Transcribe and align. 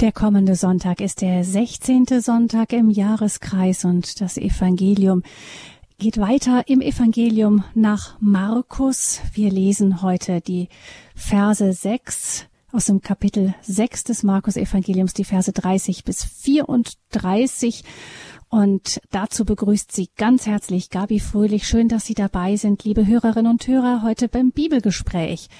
Der 0.00 0.12
kommende 0.12 0.54
Sonntag 0.54 1.02
ist 1.02 1.20
der 1.20 1.44
16. 1.44 2.06
Sonntag 2.22 2.72
im 2.72 2.88
Jahreskreis 2.88 3.84
und 3.84 4.22
das 4.22 4.38
Evangelium 4.38 5.22
geht 5.98 6.16
weiter 6.16 6.66
im 6.68 6.80
Evangelium 6.80 7.64
nach 7.74 8.16
Markus. 8.18 9.20
Wir 9.34 9.50
lesen 9.50 10.00
heute 10.00 10.40
die 10.40 10.70
Verse 11.14 11.70
6 11.70 12.46
aus 12.72 12.86
dem 12.86 13.02
Kapitel 13.02 13.54
6 13.60 14.04
des 14.04 14.22
Markus 14.22 14.56
Evangeliums, 14.56 15.12
die 15.12 15.24
Verse 15.24 15.52
30 15.52 16.04
bis 16.04 16.24
34. 16.24 17.84
Und 18.48 19.02
dazu 19.10 19.44
begrüßt 19.44 19.92
sie 19.92 20.08
ganz 20.16 20.46
herzlich 20.46 20.88
Gabi 20.88 21.20
Fröhlich. 21.20 21.66
Schön, 21.66 21.88
dass 21.88 22.06
Sie 22.06 22.14
dabei 22.14 22.56
sind, 22.56 22.84
liebe 22.84 23.06
Hörerinnen 23.06 23.52
und 23.52 23.66
Hörer, 23.66 24.02
heute 24.02 24.28
beim 24.28 24.50
Bibelgespräch 24.50 25.50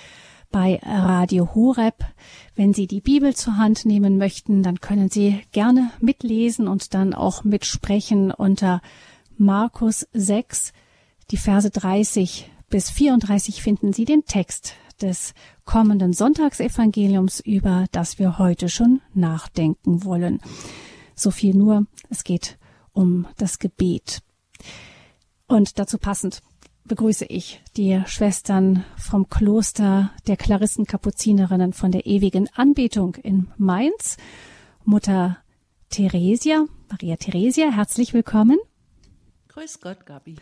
bei 0.51 0.81
Radio 0.83 1.55
Horeb. 1.55 2.05
Wenn 2.55 2.75
Sie 2.75 2.87
die 2.87 3.01
Bibel 3.01 3.35
zur 3.35 3.57
Hand 3.57 3.85
nehmen 3.85 4.19
möchten, 4.19 4.63
dann 4.63 4.81
können 4.81 5.09
Sie 5.09 5.41
gerne 5.53 5.91
mitlesen 6.01 6.69
und 6.69 6.95
dann 6.95 7.15
auch 7.15 7.45
mitsprechen 7.45 8.31
unter 8.31 8.83
Markus 9.37 10.07
6, 10.13 10.73
die 11.31 11.37
Verse 11.37 11.71
30 11.71 12.51
bis 12.69 12.91
34 12.91 13.63
finden 13.63 13.93
Sie 13.93 14.05
den 14.05 14.25
Text 14.25 14.75
des 15.01 15.35
kommenden 15.65 16.13
Sonntagsevangeliums, 16.13 17.41
über 17.41 17.87
das 17.93 18.19
wir 18.19 18.39
heute 18.39 18.69
schon 18.69 19.01
nachdenken 19.15 20.05
wollen. 20.05 20.41
So 21.15 21.31
viel 21.31 21.55
nur, 21.55 21.87
es 22.11 22.25
geht 22.25 22.59
um 22.93 23.27
das 23.37 23.59
Gebet. 23.59 24.21
Und 25.47 25.79
dazu 25.79 25.99
passend 25.99 26.43
begrüße 26.91 27.25
ich 27.25 27.63
die 27.77 28.03
Schwestern 28.07 28.85
vom 28.99 29.29
Kloster 29.29 30.11
der 30.27 30.37
Klarissenkapuzinerinnen 30.37 31.73
von 31.73 31.93
der 31.93 32.05
ewigen 32.05 32.49
Anbetung 32.57 33.15
in 33.15 33.47
Mainz. 33.57 34.17
Mutter 34.85 35.39
Theresia, 35.89 36.67
Maria 36.91 37.15
Theresia, 37.15 37.71
herzlich 37.71 38.13
willkommen. 38.13 38.59
Grüß 39.47 39.81
Gott, 39.81 40.05
Gabi. 40.05 40.35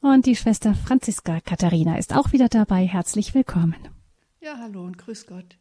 Und 0.00 0.26
die 0.26 0.36
Schwester 0.36 0.72
Franziska 0.74 1.40
Katharina 1.40 1.98
ist 1.98 2.14
auch 2.14 2.30
wieder 2.30 2.48
dabei. 2.48 2.86
Herzlich 2.86 3.34
willkommen. 3.34 3.88
Ja, 4.40 4.56
hallo 4.60 4.84
und 4.84 4.98
grüß 4.98 5.26
Gott. 5.26 5.58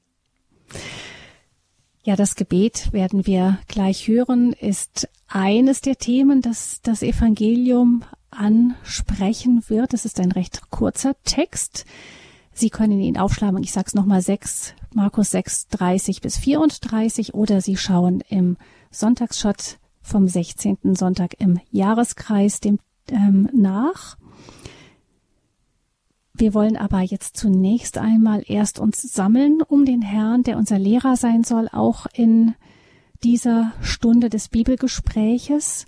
Ja, 2.04 2.16
das 2.16 2.36
Gebet 2.36 2.94
werden 2.94 3.26
wir 3.26 3.58
gleich 3.68 4.08
hören, 4.08 4.54
ist 4.54 5.10
eines 5.28 5.82
der 5.82 5.96
Themen, 5.96 6.44
das 6.44 6.80
das 6.84 7.02
Evangelium 7.02 8.06
ansprechen 8.31 9.64
wird. 9.67 9.94
Es 9.94 10.06
ist 10.06 10.20
ein 10.20 10.31
recht 10.31 10.70
kurzer 10.70 11.16
Text. 11.23 11.86
Sie 12.53 12.70
können 12.70 13.00
ihn 13.00 13.17
aufschlagen, 13.17 13.61
ich 13.61 13.72
sage 13.72 13.88
es 13.88 13.94
nochmal, 13.94 14.22
6, 14.22 14.73
Markus 14.94 15.30
6, 15.31 15.67
30 15.67 16.22
bis 16.22 16.38
34 16.38 17.33
oder 17.36 17.61
Sie 17.61 17.78
schauen 17.78 18.22
im 18.30 18.58
Sonntagsschott 18.89 19.78
vom 20.02 20.28
16. 20.28 20.95
Sonntag 20.95 21.36
im 21.39 21.59
Jahreskreis 21.72 22.59
dem 22.59 22.80
ähm, 23.09 23.50
nach. 23.53 24.17
Wir 26.33 26.53
wollen 26.53 26.78
aber 26.78 27.02
jetzt 27.02 27.38
zunächst 27.38 27.98
einmal 27.98 28.44
erst 28.45 28.80
uns 28.80 29.02
sammeln 29.02 29.61
um 29.61 29.86
den 29.86 30.02
Herrn, 30.02 30.44
der 30.44 30.58
unser 30.58 30.78
Lehrer 30.78 31.16
sein 31.16 31.44
soll, 31.44 31.67
auch 31.72 32.05
in 32.14 32.55
dieser 33.23 33.73
Stunde 33.81 34.30
des 34.30 34.50
Bibelgespräches 34.50 35.86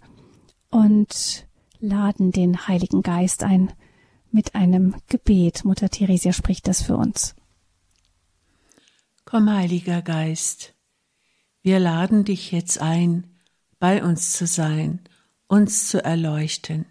und 0.72 1.48
laden 1.80 2.32
den 2.32 2.68
Heiligen 2.68 3.02
Geist 3.02 3.44
ein 3.44 3.72
mit 4.32 4.56
einem 4.56 4.96
Gebet. 5.08 5.66
Mutter 5.66 5.90
Theresia 5.90 6.34
spricht 6.34 6.68
das 6.68 6.82
für 6.82 6.98
uns. 6.98 7.36
Komm, 9.26 9.50
Heiliger 9.50 10.02
Geist, 10.02 10.74
wir 11.62 11.80
laden 11.80 12.26
dich 12.26 12.52
jetzt 12.52 12.80
ein, 12.82 13.26
bei 13.80 14.04
uns 14.04 14.34
zu 14.34 14.48
sein, 14.48 15.02
uns 15.48 15.88
zu 15.88 16.04
erleuchten. 16.04 16.86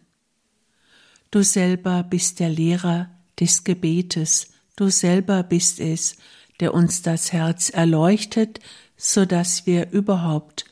Du 1.30 1.42
selber 1.42 2.02
bist 2.02 2.40
der 2.40 2.48
Lehrer 2.48 3.10
des 3.38 3.64
Gebetes, 3.64 4.52
du 4.76 4.88
selber 4.88 5.42
bist 5.42 5.80
es, 5.80 6.16
der 6.60 6.74
uns 6.74 7.02
das 7.02 7.32
Herz 7.32 7.70
erleuchtet, 7.70 8.60
so 8.96 9.24
dass 9.24 9.66
wir 9.66 9.90
überhaupt 9.90 10.64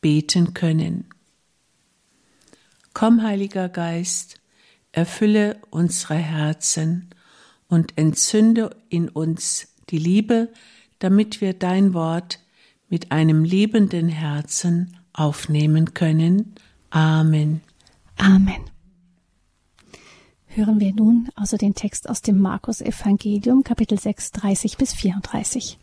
beten 0.00 0.54
können. 0.54 1.08
Komm, 2.94 3.22
Heiliger 3.22 3.68
Geist, 3.68 4.40
erfülle 4.92 5.60
unsere 5.70 6.14
Herzen 6.14 7.10
und 7.68 7.96
entzünde 7.96 8.76
in 8.90 9.08
uns 9.08 9.68
die 9.88 9.98
Liebe, 9.98 10.50
damit 10.98 11.40
wir 11.40 11.54
dein 11.54 11.94
Wort 11.94 12.38
mit 12.88 13.10
einem 13.10 13.44
liebenden 13.44 14.08
Herzen 14.08 14.96
aufnehmen 15.14 15.94
können. 15.94 16.54
Amen. 16.90 17.62
Amen. 18.18 18.60
Hören 20.46 20.80
wir 20.80 20.94
nun 20.94 21.30
also 21.34 21.56
den 21.56 21.74
Text 21.74 22.10
aus 22.10 22.20
dem 22.20 22.38
Markus 22.38 22.82
Evangelium, 22.82 23.64
Kapitel 23.64 23.98
6, 23.98 24.32
30 24.32 24.76
bis 24.76 24.92
34. 24.92 25.78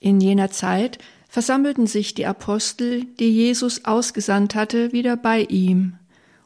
In 0.00 0.20
jener 0.20 0.50
Zeit 0.50 0.98
versammelten 1.38 1.86
sich 1.86 2.14
die 2.14 2.26
Apostel, 2.26 3.04
die 3.20 3.30
Jesus 3.30 3.84
ausgesandt 3.84 4.56
hatte, 4.56 4.92
wieder 4.92 5.16
bei 5.16 5.42
ihm 5.42 5.94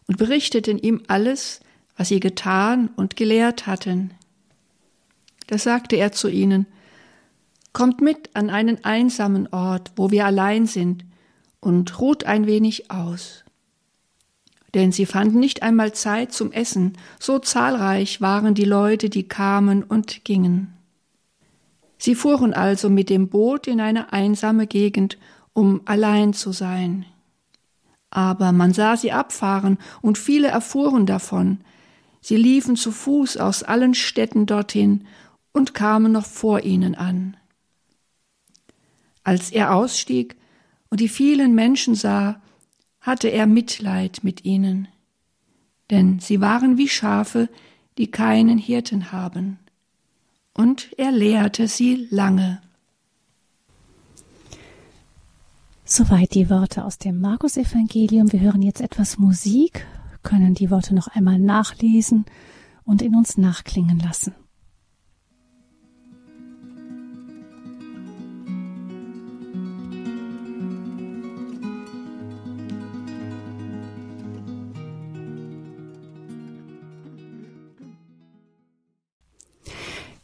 und 0.06 0.18
berichteten 0.18 0.76
ihm 0.76 1.00
alles, 1.08 1.60
was 1.96 2.08
sie 2.08 2.20
getan 2.20 2.90
und 2.94 3.16
gelehrt 3.16 3.66
hatten. 3.66 4.10
Da 5.46 5.56
sagte 5.56 5.96
er 5.96 6.12
zu 6.12 6.28
ihnen, 6.28 6.66
Kommt 7.72 8.02
mit 8.02 8.36
an 8.36 8.50
einen 8.50 8.84
einsamen 8.84 9.46
Ort, 9.50 9.92
wo 9.96 10.10
wir 10.10 10.26
allein 10.26 10.66
sind, 10.66 11.06
und 11.60 11.98
ruht 11.98 12.24
ein 12.24 12.46
wenig 12.46 12.90
aus. 12.90 13.44
Denn 14.74 14.92
sie 14.92 15.06
fanden 15.06 15.40
nicht 15.40 15.62
einmal 15.62 15.94
Zeit 15.94 16.34
zum 16.34 16.52
Essen, 16.52 16.98
so 17.18 17.38
zahlreich 17.38 18.20
waren 18.20 18.54
die 18.54 18.66
Leute, 18.66 19.08
die 19.08 19.26
kamen 19.26 19.84
und 19.84 20.26
gingen. 20.26 20.74
Sie 22.02 22.16
fuhren 22.16 22.52
also 22.52 22.90
mit 22.90 23.10
dem 23.10 23.28
Boot 23.28 23.68
in 23.68 23.80
eine 23.80 24.12
einsame 24.12 24.66
Gegend, 24.66 25.18
um 25.52 25.82
allein 25.84 26.32
zu 26.32 26.50
sein. 26.50 27.06
Aber 28.10 28.50
man 28.50 28.72
sah 28.74 28.96
sie 28.96 29.12
abfahren, 29.12 29.78
und 30.00 30.18
viele 30.18 30.48
erfuhren 30.48 31.06
davon. 31.06 31.60
Sie 32.20 32.34
liefen 32.34 32.74
zu 32.74 32.90
Fuß 32.90 33.36
aus 33.36 33.62
allen 33.62 33.94
Städten 33.94 34.46
dorthin 34.46 35.06
und 35.52 35.74
kamen 35.74 36.10
noch 36.10 36.26
vor 36.26 36.64
ihnen 36.64 36.96
an. 36.96 37.36
Als 39.22 39.52
er 39.52 39.72
ausstieg 39.72 40.34
und 40.90 40.98
die 40.98 41.08
vielen 41.08 41.54
Menschen 41.54 41.94
sah, 41.94 42.42
hatte 43.00 43.28
er 43.28 43.46
Mitleid 43.46 44.24
mit 44.24 44.44
ihnen, 44.44 44.88
denn 45.92 46.18
sie 46.18 46.40
waren 46.40 46.78
wie 46.78 46.88
Schafe, 46.88 47.48
die 47.96 48.10
keinen 48.10 48.58
Hirten 48.58 49.12
haben 49.12 49.60
und 50.54 50.92
er 50.98 51.12
lehrte 51.12 51.68
sie 51.68 52.06
lange. 52.10 52.60
Soweit 55.84 56.34
die 56.34 56.48
Worte 56.48 56.84
aus 56.84 56.98
dem 56.98 57.20
Markus-Evangelium. 57.20 58.32
Wir 58.32 58.40
hören 58.40 58.62
jetzt 58.62 58.80
etwas 58.80 59.18
Musik, 59.18 59.86
können 60.22 60.54
die 60.54 60.70
Worte 60.70 60.94
noch 60.94 61.08
einmal 61.08 61.38
nachlesen 61.38 62.24
und 62.84 63.02
in 63.02 63.14
uns 63.14 63.36
nachklingen 63.36 63.98
lassen. 63.98 64.34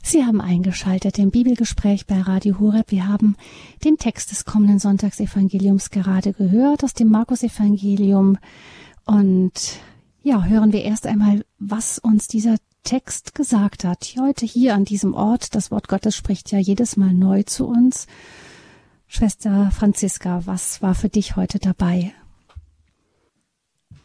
Sie 0.08 0.24
haben 0.24 0.40
eingeschaltet 0.40 1.18
im 1.18 1.30
Bibelgespräch 1.30 2.06
bei 2.06 2.22
Radio 2.22 2.58
Horeb. 2.58 2.92
Wir 2.92 3.08
haben 3.08 3.36
den 3.84 3.98
Text 3.98 4.30
des 4.30 4.46
kommenden 4.46 4.78
Sonntagsevangeliums 4.78 5.90
gerade 5.90 6.32
gehört 6.32 6.82
aus 6.82 6.94
dem 6.94 7.10
Markus-Evangelium. 7.10 8.38
Und 9.04 9.52
ja, 10.22 10.44
hören 10.44 10.72
wir 10.72 10.82
erst 10.82 11.06
einmal, 11.06 11.44
was 11.58 11.98
uns 11.98 12.26
dieser 12.26 12.56
Text 12.84 13.34
gesagt 13.34 13.84
hat. 13.84 14.14
Heute 14.18 14.46
hier 14.46 14.74
an 14.74 14.86
diesem 14.86 15.12
Ort, 15.12 15.54
das 15.54 15.70
Wort 15.70 15.88
Gottes 15.88 16.16
spricht 16.16 16.52
ja 16.52 16.58
jedes 16.58 16.96
Mal 16.96 17.12
neu 17.12 17.42
zu 17.42 17.66
uns. 17.66 18.06
Schwester 19.08 19.70
Franziska, 19.72 20.46
was 20.46 20.80
war 20.80 20.94
für 20.94 21.10
dich 21.10 21.36
heute 21.36 21.58
dabei? 21.58 22.14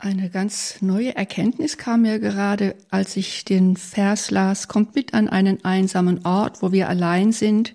Eine 0.03 0.29
ganz 0.29 0.81
neue 0.81 1.15
Erkenntnis 1.15 1.77
kam 1.77 2.01
mir 2.01 2.19
gerade, 2.19 2.75
als 2.89 3.15
ich 3.15 3.45
den 3.45 3.77
Vers 3.77 4.31
las, 4.31 4.67
kommt 4.67 4.95
mit 4.95 5.13
an 5.13 5.29
einen 5.29 5.63
einsamen 5.63 6.25
Ort, 6.25 6.61
wo 6.61 6.73
wir 6.73 6.89
allein 6.89 7.31
sind, 7.31 7.73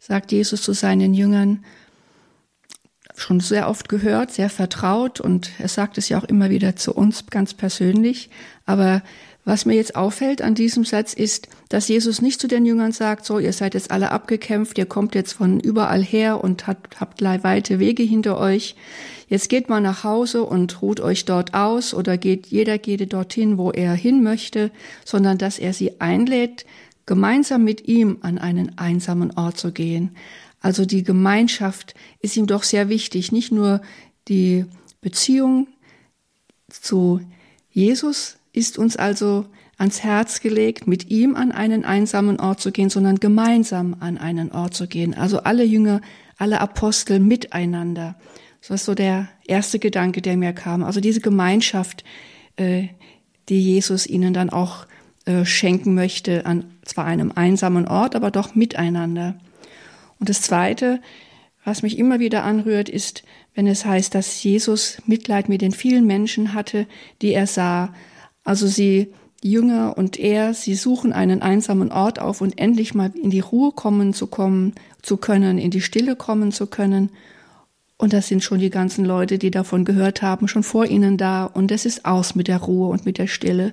sagt 0.00 0.32
Jesus 0.32 0.62
zu 0.62 0.72
seinen 0.72 1.14
Jüngern, 1.14 1.64
schon 3.14 3.38
sehr 3.38 3.68
oft 3.68 3.88
gehört, 3.88 4.32
sehr 4.32 4.50
vertraut 4.50 5.20
und 5.20 5.52
er 5.60 5.68
sagt 5.68 5.96
es 5.96 6.08
ja 6.08 6.18
auch 6.18 6.24
immer 6.24 6.50
wieder 6.50 6.74
zu 6.74 6.92
uns 6.92 7.26
ganz 7.26 7.54
persönlich, 7.54 8.30
aber 8.66 9.02
Was 9.50 9.66
mir 9.66 9.74
jetzt 9.74 9.96
auffällt 9.96 10.42
an 10.42 10.54
diesem 10.54 10.84
Satz 10.84 11.12
ist, 11.12 11.48
dass 11.70 11.88
Jesus 11.88 12.22
nicht 12.22 12.40
zu 12.40 12.46
den 12.46 12.64
Jüngern 12.64 12.92
sagt, 12.92 13.26
so, 13.26 13.40
ihr 13.40 13.52
seid 13.52 13.74
jetzt 13.74 13.90
alle 13.90 14.12
abgekämpft, 14.12 14.78
ihr 14.78 14.86
kommt 14.86 15.16
jetzt 15.16 15.32
von 15.32 15.58
überall 15.58 16.04
her 16.04 16.44
und 16.44 16.68
habt, 16.68 17.00
habt 17.00 17.20
weite 17.20 17.80
Wege 17.80 18.04
hinter 18.04 18.38
euch. 18.38 18.76
Jetzt 19.26 19.48
geht 19.48 19.68
mal 19.68 19.80
nach 19.80 20.04
Hause 20.04 20.44
und 20.44 20.82
ruht 20.82 21.00
euch 21.00 21.24
dort 21.24 21.52
aus 21.52 21.94
oder 21.94 22.16
geht, 22.16 22.46
jeder 22.46 22.78
geht 22.78 23.12
dorthin, 23.12 23.58
wo 23.58 23.72
er 23.72 23.94
hin 23.94 24.22
möchte, 24.22 24.70
sondern 25.04 25.36
dass 25.36 25.58
er 25.58 25.72
sie 25.72 26.00
einlädt, 26.00 26.64
gemeinsam 27.04 27.64
mit 27.64 27.88
ihm 27.88 28.18
an 28.20 28.38
einen 28.38 28.78
einsamen 28.78 29.36
Ort 29.36 29.58
zu 29.58 29.72
gehen. 29.72 30.14
Also 30.60 30.84
die 30.84 31.02
Gemeinschaft 31.02 31.96
ist 32.20 32.36
ihm 32.36 32.46
doch 32.46 32.62
sehr 32.62 32.88
wichtig, 32.88 33.32
nicht 33.32 33.50
nur 33.50 33.82
die 34.28 34.64
Beziehung 35.00 35.66
zu 36.68 37.20
Jesus 37.72 38.36
ist 38.52 38.78
uns 38.78 38.96
also 38.96 39.46
ans 39.78 40.02
Herz 40.02 40.40
gelegt, 40.40 40.86
mit 40.86 41.10
ihm 41.10 41.34
an 41.36 41.52
einen 41.52 41.84
einsamen 41.84 42.38
Ort 42.38 42.60
zu 42.60 42.70
gehen, 42.70 42.90
sondern 42.90 43.16
gemeinsam 43.16 43.96
an 44.00 44.18
einen 44.18 44.52
Ort 44.52 44.74
zu 44.74 44.86
gehen. 44.86 45.14
Also 45.14 45.40
alle 45.40 45.64
Jünger, 45.64 46.00
alle 46.36 46.60
Apostel 46.60 47.18
miteinander. 47.18 48.16
Das 48.60 48.70
ist 48.70 48.84
so 48.84 48.94
der 48.94 49.28
erste 49.46 49.78
Gedanke, 49.78 50.20
der 50.20 50.36
mir 50.36 50.52
kam. 50.52 50.84
Also 50.84 51.00
diese 51.00 51.20
Gemeinschaft, 51.20 52.04
äh, 52.56 52.88
die 53.48 53.60
Jesus 53.60 54.06
ihnen 54.06 54.34
dann 54.34 54.50
auch 54.50 54.86
äh, 55.24 55.44
schenken 55.44 55.94
möchte, 55.94 56.44
an 56.46 56.64
zwar 56.84 57.06
einem 57.06 57.32
einsamen 57.34 57.88
Ort, 57.88 58.14
aber 58.14 58.30
doch 58.30 58.54
miteinander. 58.54 59.38
Und 60.18 60.28
das 60.28 60.42
Zweite, 60.42 61.00
was 61.64 61.82
mich 61.82 61.98
immer 61.98 62.20
wieder 62.20 62.44
anrührt, 62.44 62.88
ist, 62.88 63.22
wenn 63.54 63.66
es 63.66 63.84
heißt, 63.84 64.14
dass 64.14 64.42
Jesus 64.42 65.00
Mitleid 65.06 65.48
mit 65.48 65.62
den 65.62 65.72
vielen 65.72 66.06
Menschen 66.06 66.54
hatte, 66.54 66.86
die 67.22 67.32
er 67.32 67.46
sah. 67.46 67.94
Also 68.44 68.66
sie, 68.66 69.12
Jünger 69.42 69.96
und 69.96 70.18
er, 70.18 70.52
sie 70.54 70.74
suchen 70.74 71.12
einen 71.12 71.40
einsamen 71.42 71.92
Ort 71.92 72.18
auf 72.18 72.40
und 72.40 72.58
endlich 72.58 72.94
mal 72.94 73.10
in 73.14 73.30
die 73.30 73.40
Ruhe 73.40 73.72
kommen 73.72 74.12
zu 74.12 74.26
kommen, 74.26 74.74
zu 75.02 75.16
können, 75.16 75.58
in 75.58 75.70
die 75.70 75.80
Stille 75.80 76.14
kommen 76.14 76.52
zu 76.52 76.66
können. 76.66 77.10
Und 77.96 78.12
das 78.12 78.28
sind 78.28 78.42
schon 78.42 78.60
die 78.60 78.70
ganzen 78.70 79.04
Leute, 79.04 79.38
die 79.38 79.50
davon 79.50 79.84
gehört 79.84 80.22
haben, 80.22 80.48
schon 80.48 80.62
vor 80.62 80.86
ihnen 80.86 81.18
da. 81.18 81.44
Und 81.44 81.70
es 81.70 81.84
ist 81.84 82.06
aus 82.06 82.34
mit 82.34 82.48
der 82.48 82.58
Ruhe 82.58 82.88
und 82.88 83.04
mit 83.04 83.18
der 83.18 83.26
Stille. 83.26 83.72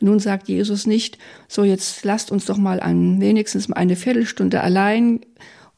Und 0.00 0.08
nun 0.08 0.18
sagt 0.18 0.48
Jesus 0.48 0.86
nicht, 0.86 1.18
so 1.46 1.62
jetzt 1.62 2.04
lasst 2.04 2.32
uns 2.32 2.44
doch 2.44 2.56
mal 2.56 2.80
ein, 2.80 3.20
wenigstens 3.20 3.70
eine 3.72 3.96
Viertelstunde 3.96 4.62
allein 4.62 5.20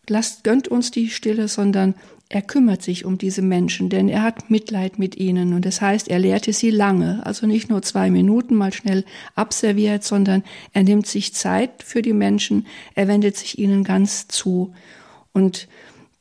lasst, 0.08 0.44
gönnt 0.44 0.68
uns 0.68 0.90
die 0.90 1.08
Stille, 1.08 1.48
sondern 1.48 1.94
er 2.32 2.42
kümmert 2.42 2.80
sich 2.80 3.04
um 3.04 3.18
diese 3.18 3.42
Menschen, 3.42 3.88
denn 3.88 4.08
er 4.08 4.22
hat 4.22 4.50
Mitleid 4.50 5.00
mit 5.00 5.16
ihnen. 5.16 5.52
Und 5.52 5.66
das 5.66 5.80
heißt, 5.80 6.08
er 6.08 6.20
lehrte 6.20 6.52
sie 6.52 6.70
lange, 6.70 7.26
also 7.26 7.44
nicht 7.44 7.68
nur 7.68 7.82
zwei 7.82 8.08
Minuten 8.08 8.54
mal 8.54 8.72
schnell 8.72 9.04
abserviert, 9.34 10.04
sondern 10.04 10.44
er 10.72 10.84
nimmt 10.84 11.08
sich 11.08 11.34
Zeit 11.34 11.82
für 11.82 12.02
die 12.02 12.12
Menschen, 12.12 12.68
er 12.94 13.08
wendet 13.08 13.36
sich 13.36 13.58
ihnen 13.58 13.82
ganz 13.82 14.28
zu. 14.28 14.72
Und 15.32 15.66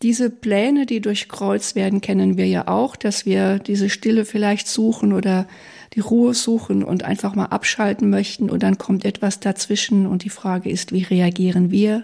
diese 0.01 0.31
Pläne, 0.31 0.87
die 0.87 0.99
durchkreuzt 0.99 1.75
werden, 1.75 2.01
kennen 2.01 2.37
wir 2.37 2.47
ja 2.47 2.67
auch, 2.67 2.95
dass 2.95 3.27
wir 3.27 3.59
diese 3.59 3.89
Stille 3.89 4.25
vielleicht 4.25 4.67
suchen 4.67 5.13
oder 5.13 5.47
die 5.93 5.99
Ruhe 5.99 6.33
suchen 6.33 6.83
und 6.83 7.03
einfach 7.03 7.35
mal 7.35 7.45
abschalten 7.45 8.09
möchten 8.09 8.49
und 8.49 8.63
dann 8.63 8.79
kommt 8.79 9.05
etwas 9.05 9.39
dazwischen 9.41 10.07
und 10.07 10.23
die 10.23 10.29
Frage 10.29 10.71
ist, 10.71 10.91
wie 10.91 11.03
reagieren 11.03 11.69
wir? 11.69 12.03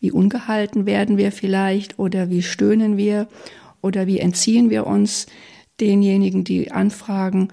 Wie 0.00 0.12
ungehalten 0.12 0.86
werden 0.86 1.16
wir 1.16 1.32
vielleicht 1.32 1.98
oder 1.98 2.30
wie 2.30 2.42
stöhnen 2.42 2.96
wir 2.96 3.28
oder 3.80 4.06
wie 4.06 4.18
entziehen 4.18 4.70
wir 4.70 4.86
uns 4.86 5.26
denjenigen, 5.80 6.44
die 6.44 6.70
anfragen. 6.70 7.48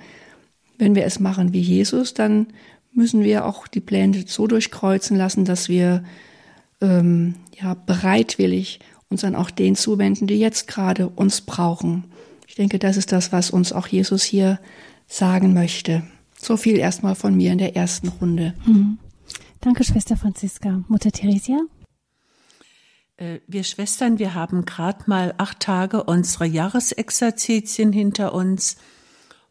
Wenn 0.77 0.95
wir 0.95 1.05
es 1.05 1.19
machen 1.19 1.53
wie 1.53 1.61
Jesus, 1.61 2.13
dann 2.13 2.47
müssen 2.93 3.23
wir 3.23 3.45
auch 3.45 3.67
die 3.67 3.79
Pläne 3.79 4.23
so 4.27 4.47
durchkreuzen 4.47 5.17
lassen, 5.17 5.45
dass 5.45 5.69
wir 5.69 6.03
ähm, 6.81 7.35
ja 7.59 7.73
bereitwillig 7.73 8.79
uns 9.09 9.21
dann 9.21 9.35
auch 9.35 9.51
denen 9.51 9.75
zuwenden, 9.75 10.27
die 10.27 10.39
jetzt 10.39 10.67
gerade 10.67 11.07
uns 11.07 11.41
brauchen. 11.41 12.05
Ich 12.47 12.55
denke, 12.55 12.79
das 12.79 12.97
ist 12.97 13.11
das, 13.11 13.31
was 13.31 13.51
uns 13.51 13.73
auch 13.73 13.87
Jesus 13.87 14.23
hier 14.23 14.59
sagen 15.07 15.53
möchte. 15.53 16.03
So 16.37 16.57
viel 16.57 16.77
erstmal 16.77 17.15
von 17.15 17.35
mir 17.35 17.51
in 17.51 17.57
der 17.57 17.75
ersten 17.75 18.09
Runde. 18.09 18.53
Hm. 18.65 18.97
Danke, 19.61 19.83
Schwester 19.83 20.17
Franziska. 20.17 20.83
Mutter 20.87 21.11
Theresia? 21.11 21.59
Äh, 23.23 23.39
wir 23.47 23.63
Schwestern, 23.63 24.19
wir 24.19 24.33
haben 24.33 24.65
gerade 24.65 25.03
mal 25.07 25.33
acht 25.37 25.59
Tage 25.61 26.03
unsere 26.03 26.45
Jahresexerzitien 26.45 27.93
hinter 27.93 28.33
uns. 28.33 28.77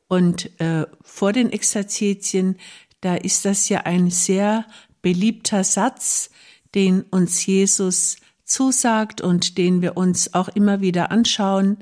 Und 0.08 0.60
äh, 0.60 0.86
vor 1.02 1.32
den 1.32 1.50
Exerzitien, 1.50 2.58
da 3.00 3.14
ist 3.14 3.44
das 3.44 3.68
ja 3.68 3.80
ein 3.80 4.10
sehr 4.10 4.66
beliebter 5.00 5.64
Satz, 5.64 6.30
den 6.74 7.02
uns 7.02 7.44
Jesus 7.46 8.16
zusagt 8.44 9.20
und 9.22 9.56
den 9.56 9.80
wir 9.80 9.96
uns 9.96 10.34
auch 10.34 10.48
immer 10.48 10.80
wieder 10.80 11.10
anschauen. 11.10 11.78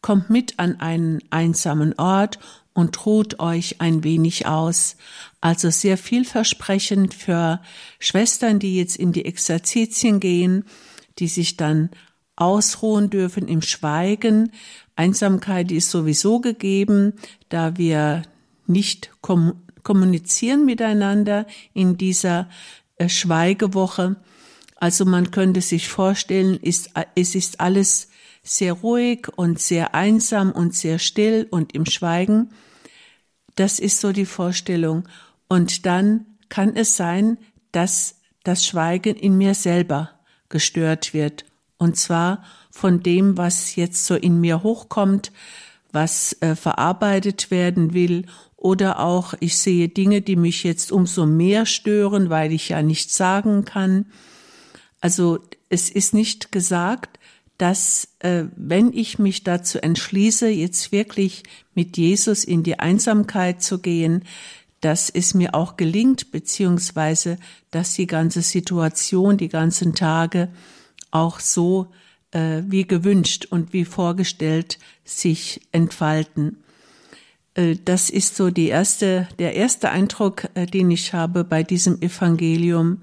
Kommt 0.00 0.30
mit 0.30 0.58
an 0.58 0.80
einen 0.80 1.20
einsamen 1.30 1.94
Ort 1.98 2.38
und 2.72 3.04
ruht 3.04 3.40
euch 3.40 3.80
ein 3.80 4.04
wenig 4.04 4.46
aus. 4.46 4.96
Also 5.40 5.70
sehr 5.70 5.98
vielversprechend 5.98 7.14
für 7.14 7.60
Schwestern, 7.98 8.60
die 8.60 8.76
jetzt 8.76 8.96
in 8.96 9.12
die 9.12 9.24
Exerzitien 9.24 10.20
gehen 10.20 10.64
die 11.18 11.28
sich 11.28 11.56
dann 11.56 11.90
ausruhen 12.36 13.10
dürfen 13.10 13.48
im 13.48 13.62
Schweigen. 13.62 14.52
Einsamkeit 14.96 15.70
ist 15.70 15.90
sowieso 15.90 16.40
gegeben, 16.40 17.14
da 17.48 17.76
wir 17.76 18.22
nicht 18.66 19.10
kommunizieren 19.82 20.64
miteinander 20.64 21.46
in 21.74 21.96
dieser 21.96 22.48
äh, 22.96 23.08
Schweigewoche. 23.08 24.16
Also 24.76 25.04
man 25.04 25.30
könnte 25.30 25.60
sich 25.60 25.88
vorstellen, 25.88 26.58
ist, 26.60 26.90
es 27.14 27.34
ist 27.34 27.60
alles 27.60 28.08
sehr 28.42 28.72
ruhig 28.72 29.28
und 29.36 29.60
sehr 29.60 29.94
einsam 29.94 30.50
und 30.50 30.74
sehr 30.74 30.98
still 30.98 31.46
und 31.50 31.74
im 31.74 31.86
Schweigen. 31.86 32.50
Das 33.54 33.78
ist 33.78 34.00
so 34.00 34.12
die 34.12 34.26
Vorstellung. 34.26 35.08
Und 35.48 35.86
dann 35.86 36.26
kann 36.48 36.74
es 36.74 36.96
sein, 36.96 37.38
dass 37.70 38.16
das 38.42 38.66
Schweigen 38.66 39.14
in 39.14 39.38
mir 39.38 39.54
selber 39.54 40.10
gestört 40.52 41.12
wird. 41.12 41.44
Und 41.78 41.96
zwar 41.96 42.44
von 42.70 43.02
dem, 43.02 43.36
was 43.36 43.74
jetzt 43.74 44.06
so 44.06 44.14
in 44.14 44.40
mir 44.40 44.62
hochkommt, 44.62 45.32
was 45.90 46.40
äh, 46.40 46.54
verarbeitet 46.54 47.50
werden 47.50 47.92
will 47.92 48.26
oder 48.56 49.00
auch 49.00 49.34
ich 49.40 49.58
sehe 49.58 49.88
Dinge, 49.88 50.20
die 50.20 50.36
mich 50.36 50.62
jetzt 50.62 50.92
umso 50.92 51.26
mehr 51.26 51.66
stören, 51.66 52.30
weil 52.30 52.52
ich 52.52 52.68
ja 52.68 52.80
nichts 52.80 53.16
sagen 53.16 53.64
kann. 53.64 54.06
Also 55.00 55.40
es 55.68 55.90
ist 55.90 56.14
nicht 56.14 56.52
gesagt, 56.52 57.18
dass 57.58 58.08
äh, 58.20 58.44
wenn 58.56 58.92
ich 58.92 59.18
mich 59.18 59.42
dazu 59.42 59.82
entschließe, 59.82 60.48
jetzt 60.48 60.92
wirklich 60.92 61.42
mit 61.74 61.96
Jesus 61.96 62.44
in 62.44 62.62
die 62.62 62.78
Einsamkeit 62.78 63.62
zu 63.62 63.80
gehen, 63.80 64.24
dass 64.82 65.08
es 65.08 65.32
mir 65.32 65.54
auch 65.54 65.76
gelingt, 65.76 66.30
beziehungsweise 66.30 67.38
dass 67.70 67.94
die 67.94 68.06
ganze 68.06 68.42
Situation, 68.42 69.38
die 69.38 69.48
ganzen 69.48 69.94
Tage 69.94 70.48
auch 71.10 71.40
so 71.40 71.86
äh, 72.32 72.62
wie 72.66 72.86
gewünscht 72.86 73.46
und 73.48 73.72
wie 73.72 73.84
vorgestellt 73.84 74.78
sich 75.04 75.62
entfalten. 75.72 76.58
Äh, 77.54 77.76
das 77.84 78.10
ist 78.10 78.36
so 78.36 78.50
die 78.50 78.68
erste, 78.68 79.28
der 79.38 79.54
erste 79.54 79.90
Eindruck, 79.90 80.48
äh, 80.54 80.66
den 80.66 80.90
ich 80.90 81.14
habe 81.14 81.44
bei 81.44 81.62
diesem 81.62 82.00
Evangelium. 82.02 83.02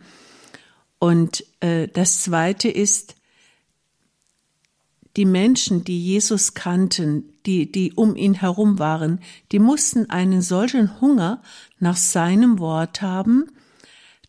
Und 0.99 1.45
äh, 1.61 1.87
das 1.87 2.23
zweite 2.23 2.69
ist, 2.69 3.15
die 5.17 5.25
Menschen, 5.25 5.83
die 5.83 6.03
Jesus 6.03 6.53
kannten, 6.53 7.33
die, 7.45 7.71
die 7.71 7.93
um 7.93 8.15
ihn 8.15 8.35
herum 8.35 8.79
waren, 8.79 9.19
die 9.51 9.59
mussten 9.59 10.09
einen 10.09 10.41
solchen 10.41 11.01
Hunger 11.01 11.41
nach 11.79 11.97
seinem 11.97 12.59
Wort 12.59 13.01
haben, 13.01 13.45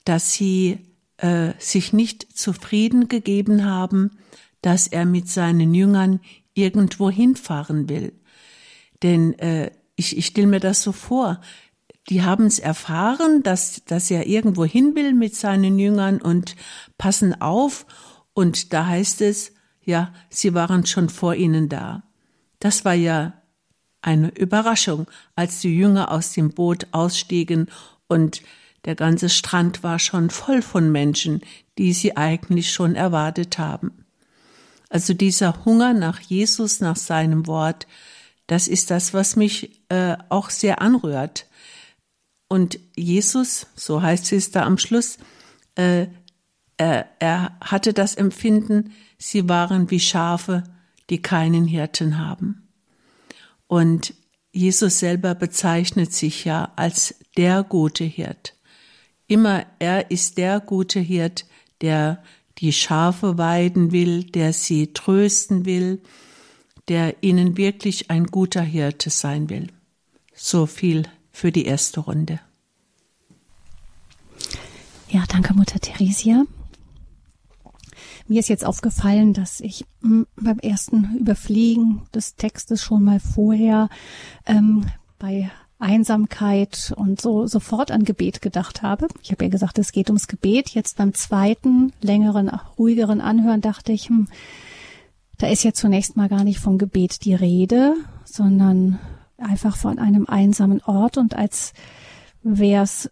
dass 0.05 0.33
sie 0.33 0.79
äh, 1.19 1.53
sich 1.59 1.93
nicht 1.93 2.37
zufrieden 2.37 3.09
gegeben 3.09 3.65
haben, 3.65 4.19
dass 4.63 4.87
er 4.87 5.05
mit 5.05 5.29
seinen 5.29 5.75
Jüngern 5.75 6.21
irgendwo 6.55 7.11
hinfahren 7.11 7.89
will. 7.89 8.13
Denn 9.03 9.39
äh, 9.39 9.71
ich, 9.97 10.17
ich 10.17 10.27
stelle 10.27 10.47
mir 10.47 10.61
das 10.61 10.83
so 10.83 10.93
vor, 10.93 11.41
die 12.09 12.23
haben 12.23 12.47
es 12.47 12.59
erfahren, 12.59 13.43
dass, 13.43 13.85
dass 13.85 14.11
er 14.11 14.27
irgendwo 14.27 14.65
hin 14.65 14.95
will 14.95 15.13
mit 15.13 15.37
seinen 15.37 15.79
Jüngern 15.79 16.21
und 16.21 16.57
passen 16.99 17.41
auf. 17.41 17.87
Und 18.33 18.73
da 18.73 18.87
heißt 18.87 19.21
es, 19.21 19.53
ja, 19.91 20.15
sie 20.31 20.55
waren 20.55 20.87
schon 20.87 21.09
vor 21.09 21.35
ihnen 21.35 21.69
da. 21.69 22.03
Das 22.61 22.85
war 22.85 22.95
ja 22.95 23.35
eine 24.03 24.29
Überraschung, 24.31 25.07
als 25.35 25.61
die 25.61 25.77
Jünger 25.77 26.11
aus 26.11 26.33
dem 26.33 26.51
Boot 26.51 26.87
ausstiegen 26.93 27.69
und 28.09 28.43
der 28.87 28.95
ganze 28.95 29.29
Strand 29.29 29.83
war 29.83 29.99
schon 29.99 30.31
voll 30.31 30.63
von 30.63 30.91
Menschen, 30.91 31.43
die 31.77 31.93
sie 31.93 32.17
eigentlich 32.17 32.73
schon 32.73 32.95
erwartet 32.95 33.59
haben. 33.59 34.07
Also 34.89 35.13
dieser 35.13 35.65
Hunger 35.65 35.93
nach 35.93 36.21
Jesus, 36.21 36.81
nach 36.81 36.97
seinem 36.97 37.47
Wort, 37.47 37.87
das 38.47 38.69
ist 38.69 38.91
das, 38.91 39.13
was 39.13 39.37
mich 39.37 39.83
äh, 39.91 40.17
auch 40.29 40.51
sehr 40.51 40.81
anrührt. 40.81 41.47
und 42.49 42.81
Jesus, 42.97 43.67
so 43.77 44.03
heißt 44.03 44.33
es 44.33 44.51
da 44.51 44.65
am 44.65 44.79
Schluss, 44.79 45.19
äh, 45.77 46.07
er, 46.81 47.11
er 47.19 47.53
hatte 47.61 47.93
das 47.93 48.15
Empfinden, 48.15 48.95
sie 49.19 49.51
waren 49.51 49.91
wie 49.91 50.01
Schafe, 50.01 50.65
die 51.11 51.21
keinen 51.21 51.67
Hirten 51.67 52.19
haben. 52.19 52.69
Und 53.67 54.15
Jesus 54.51 54.99
selber 54.99 55.35
bezeichnet 55.35 56.15
sich 56.15 56.47
ja 56.47 56.73
als 56.77 57.17
der 57.37 57.65
gute 57.65 58.05
Hirt. 58.05 58.55
Immer 59.27 59.67
er 59.79 60.11
ist 60.11 60.39
der 60.39 60.59
gute 60.59 61.01
Hirt, 61.01 61.45
der 61.83 62.23
die 62.57 62.73
Schafe 62.73 63.37
weiden 63.37 63.93
will, 63.93 64.25
der 64.25 64.55
sie 64.55 64.95
trösten 64.95 65.67
will, 65.67 66.01
der 66.89 67.23
ihnen 67.23 67.59
wirklich 67.59 68.11
ein 68.11 68.25
guter 68.25 68.63
Hirte 68.63 69.11
sein 69.11 69.51
will. 69.51 69.67
So 70.35 70.65
viel 70.65 71.03
für 71.31 71.53
die 71.53 71.67
erste 71.67 72.01
Runde. 72.01 72.41
Ja, 75.11 75.25
danke, 75.29 75.53
Mutter 75.53 75.79
Theresia. 75.79 76.47
Mir 78.31 78.39
ist 78.39 78.49
jetzt 78.49 78.65
aufgefallen, 78.65 79.33
dass 79.33 79.59
ich 79.59 79.85
hm, 80.03 80.25
beim 80.37 80.61
ersten 80.61 81.17
Überfliegen 81.19 82.03
des 82.15 82.37
Textes 82.37 82.81
schon 82.81 83.03
mal 83.03 83.19
vorher 83.19 83.89
ähm, 84.47 84.87
bei 85.19 85.51
Einsamkeit 85.81 86.95
und 86.97 87.21
so 87.21 87.49
sofort 87.49 87.91
an 87.91 88.05
Gebet 88.05 88.41
gedacht 88.41 88.83
habe. 88.83 89.09
Ich 89.25 89.33
habe 89.33 89.47
ja 89.47 89.51
gesagt, 89.51 89.81
es 89.81 89.91
geht 89.91 90.11
ums 90.11 90.29
Gebet. 90.29 90.69
Jetzt 90.69 90.97
beim 90.97 91.13
zweiten, 91.13 91.93
längeren, 92.03 92.49
ruhigeren 92.79 93.21
Anhören 93.21 93.63
dachte 93.63 93.91
ich, 93.91 94.11
hm, 94.11 94.29
da 95.39 95.49
ist 95.49 95.65
ja 95.65 95.73
zunächst 95.73 96.17
mal 96.17 96.29
gar 96.29 96.45
nicht 96.45 96.61
vom 96.61 96.79
Gebet 96.79 97.25
die 97.25 97.35
Rede, 97.35 97.97
sondern 98.25 99.01
einfach 99.39 99.77
von 99.77 99.99
einem 99.99 100.27
einsamen 100.27 100.81
Ort 100.85 101.19
und 101.19 101.35
als 101.35 101.73
wäre 102.45 102.85
es 102.85 103.11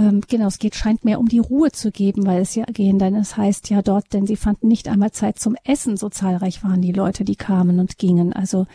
ähm, 0.00 0.22
genau, 0.26 0.46
es 0.46 0.58
geht, 0.58 0.76
scheint 0.76 1.04
mehr 1.04 1.20
um 1.20 1.28
die 1.28 1.40
Ruhe 1.40 1.72
zu 1.72 1.90
geben, 1.90 2.24
weil 2.24 2.40
es 2.40 2.54
ja 2.54 2.64
gehen, 2.64 2.98
denn 2.98 3.14
es 3.14 3.36
heißt 3.36 3.68
ja 3.68 3.82
dort, 3.82 4.14
denn 4.14 4.26
sie 4.26 4.36
fanden 4.36 4.68
nicht 4.68 4.88
einmal 4.88 5.12
Zeit 5.12 5.38
zum 5.38 5.56
Essen, 5.64 5.98
so 5.98 6.08
zahlreich 6.08 6.64
waren 6.64 6.80
die 6.80 6.92
Leute, 6.92 7.22
die 7.24 7.36
kamen 7.36 7.78
und 7.78 7.98
gingen. 7.98 8.32
Also 8.32 8.66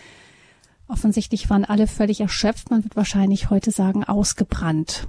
offensichtlich 0.88 1.50
waren 1.50 1.66
alle 1.66 1.88
völlig 1.88 2.22
erschöpft, 2.22 2.70
man 2.70 2.84
wird 2.84 2.96
wahrscheinlich 2.96 3.50
heute 3.50 3.72
sagen, 3.72 4.04
ausgebrannt. 4.04 5.08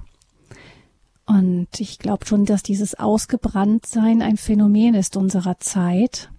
Und 1.26 1.68
ich 1.80 1.99
glaube 1.99 2.25
schon, 2.25 2.46
dass 2.46 2.62
dieses 2.62 2.94
Ausgebranntsein 2.94 4.23
ein 4.23 4.38
Phänomen 4.38 4.94
ist 4.94 5.18
unserer 5.18 5.58
Zeit. 5.58 6.30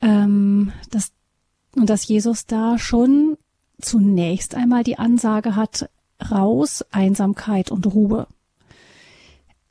Ähm, 0.00 0.72
dass, 0.90 1.12
und 1.74 1.90
dass 1.90 2.08
Jesus 2.08 2.46
da 2.46 2.78
schon 2.78 3.36
zunächst 3.78 4.54
einmal 4.54 4.82
die 4.82 4.98
Ansage 4.98 5.56
hat, 5.56 5.90
raus, 6.30 6.86
Einsamkeit 6.90 7.70
und 7.70 7.86
Ruhe. 7.86 8.26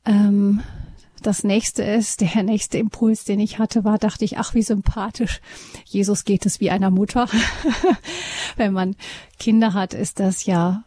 Ähm, 0.06 0.62
das 1.22 1.44
nächste 1.44 1.82
ist, 1.82 2.22
der 2.22 2.44
nächste 2.44 2.78
Impuls, 2.78 3.24
den 3.24 3.40
ich 3.40 3.58
hatte, 3.58 3.84
war, 3.84 3.98
dachte 3.98 4.24
ich, 4.26 4.38
ach, 4.38 4.54
wie 4.54 4.62
sympathisch. 4.62 5.42
Jesus 5.86 6.24
geht 6.24 6.46
es 6.46 6.60
wie 6.60 6.70
einer 6.70 6.92
Mutter. 6.92 7.28
Wenn 8.58 8.74
man 8.74 8.96
Kinder 9.40 9.74
hat, 9.74 9.96
ist 9.96 10.20
das 10.20 10.46
ja 10.46 10.84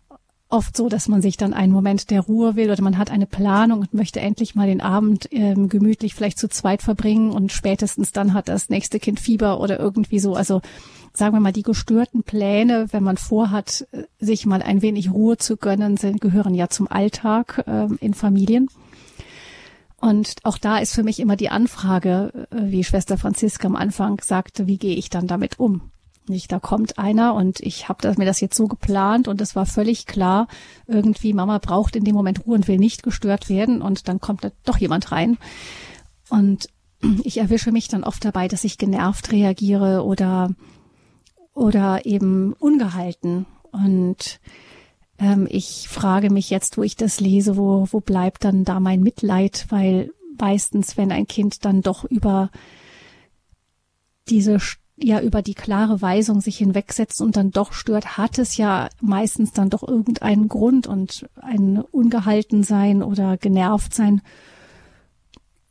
oft 0.49 0.77
so, 0.77 0.89
dass 0.89 1.09
man 1.09 1.23
sich 1.23 1.37
dann 1.37 1.53
einen 1.53 1.73
Moment 1.73 2.11
der 2.11 2.21
Ruhe 2.21 2.57
will 2.57 2.71
oder 2.71 2.83
man 2.83 2.99
hat 2.99 3.11
eine 3.11 3.27
Planung 3.27 3.81
und 3.81 3.95
möchte 3.95 4.21
endlich 4.21 4.55
mal 4.55 4.67
den 4.67 4.81
Abend 4.81 5.29
ähm, 5.31 5.69
gemütlich 5.69 6.15
vielleicht 6.15 6.39
zu 6.39 6.49
zweit 6.49 6.83
verbringen 6.83 7.33
und 7.33 7.53
spätestens 7.53 8.13
dann 8.13 8.33
hat 8.33 8.49
das 8.49 8.69
nächste 8.69 8.99
Kind 9.01 9.21
Fieber 9.21 9.61
oder 9.61 9.79
irgendwie 9.79 10.21
so. 10.21 10.35
Also 10.35 10.63
sagen 11.13 11.35
wir 11.35 11.41
mal, 11.41 11.53
die 11.53 11.63
gestörten 11.63 12.23
Pläne, 12.23 12.87
wenn 12.93 13.03
man 13.03 13.17
vorhat, 13.17 13.89
sich 14.21 14.47
mal 14.47 14.63
ein 14.63 14.83
wenig 14.83 15.11
Ruhe 15.11 15.37
zu 15.37 15.57
gönnen, 15.57 15.97
sind, 15.97 16.21
gehören 16.21 16.55
ja 16.55 16.69
zum 16.69 16.87
Alltag 16.89 17.65
äh, 17.67 17.89
in 18.01 18.15
Familien. 18.15 18.69
Und 20.00 20.37
auch 20.45 20.59
da 20.59 20.78
ist 20.78 20.95
für 20.95 21.02
mich 21.02 21.19
immer 21.19 21.37
die 21.37 21.50
Anfrage, 21.50 22.47
äh, 22.50 22.71
wie 22.71 22.85
Schwester 22.85 23.19
Franziska 23.19 23.67
am 23.67 23.76
Anfang 23.76 24.21
sagte, 24.23 24.67
wie 24.67 24.78
gehe 24.78 24.95
ich 24.95 25.11
dann 25.11 25.26
damit 25.26 25.59
um? 25.59 25.90
Nicht, 26.28 26.52
da 26.52 26.61
kommt 26.61 26.99
einer 26.99 27.35
und 27.35 27.61
ich 27.61 27.88
habe 27.88 28.14
mir 28.19 28.26
das 28.26 28.40
jetzt 28.40 28.57
so 28.57 28.69
geplant 28.69 29.28
und 29.28 29.40
es 29.40 29.57
war 29.57 29.64
völlig 29.64 30.07
klar, 30.07 30.47
irgendwie 30.87 31.33
Mama 31.33 31.59
braucht 31.59 31.97
in 31.97 32.05
dem 32.05 32.14
Moment 32.14 32.47
Ruhe 32.47 32.57
und 32.57 32.69
will 32.69 32.76
nicht 32.76 33.02
gestört 33.02 33.49
werden 33.49 33.81
und 33.81 34.09
dann 34.09 34.21
kommt 34.21 34.45
da 34.45 34.50
doch 34.64 34.76
jemand 34.76 35.11
rein 35.11 35.38
und 36.28 36.69
ich 37.25 37.38
erwische 37.38 37.73
mich 37.73 37.88
dann 37.88 38.05
oft 38.05 38.25
dabei, 38.25 38.47
dass 38.47 38.64
ich 38.64 38.76
genervt 38.76 39.33
reagiere 39.33 40.05
oder 40.05 40.50
oder 41.55 42.05
eben 42.05 42.52
ungehalten 42.52 43.47
und 43.73 44.38
ähm, 45.19 45.47
ich 45.51 45.89
frage 45.89 46.31
mich 46.31 46.51
jetzt, 46.51 46.79
wo 46.79 46.83
ich 46.83 46.97
das 46.97 47.21
lese, 47.21 47.57
wo, 47.57 47.87
wo 47.91 48.01
bleibt 48.01 48.45
dann 48.45 48.65
da 48.65 48.81
mein 48.81 49.01
Mitleid, 49.01 49.67
weil 49.69 50.13
meistens, 50.39 50.97
wenn 50.97 51.13
ein 51.13 51.27
Kind 51.27 51.65
dann 51.65 51.83
doch 51.83 52.05
über 52.05 52.51
diese 54.29 54.59
ja 55.01 55.21
über 55.21 55.43
die 55.43 55.55
klare 55.55 56.03
Weisung 56.03 56.41
sich 56.41 56.59
hinwegsetzt 56.59 57.21
und 57.21 57.37
dann 57.37 57.51
doch 57.51 57.73
stört, 57.73 58.19
hat 58.19 58.39
es 58.39 58.57
ja 58.57 58.89
meistens 59.01 59.53
dann 59.53 59.71
doch 59.71 59.87
irgendeinen 59.87 60.49
Grund 60.49 60.87
und 60.87 61.29
ein 61.41 61.79
Ungehaltensein 61.79 63.03
oder 63.03 63.37
genervt 63.37 63.95
sein 63.95 64.23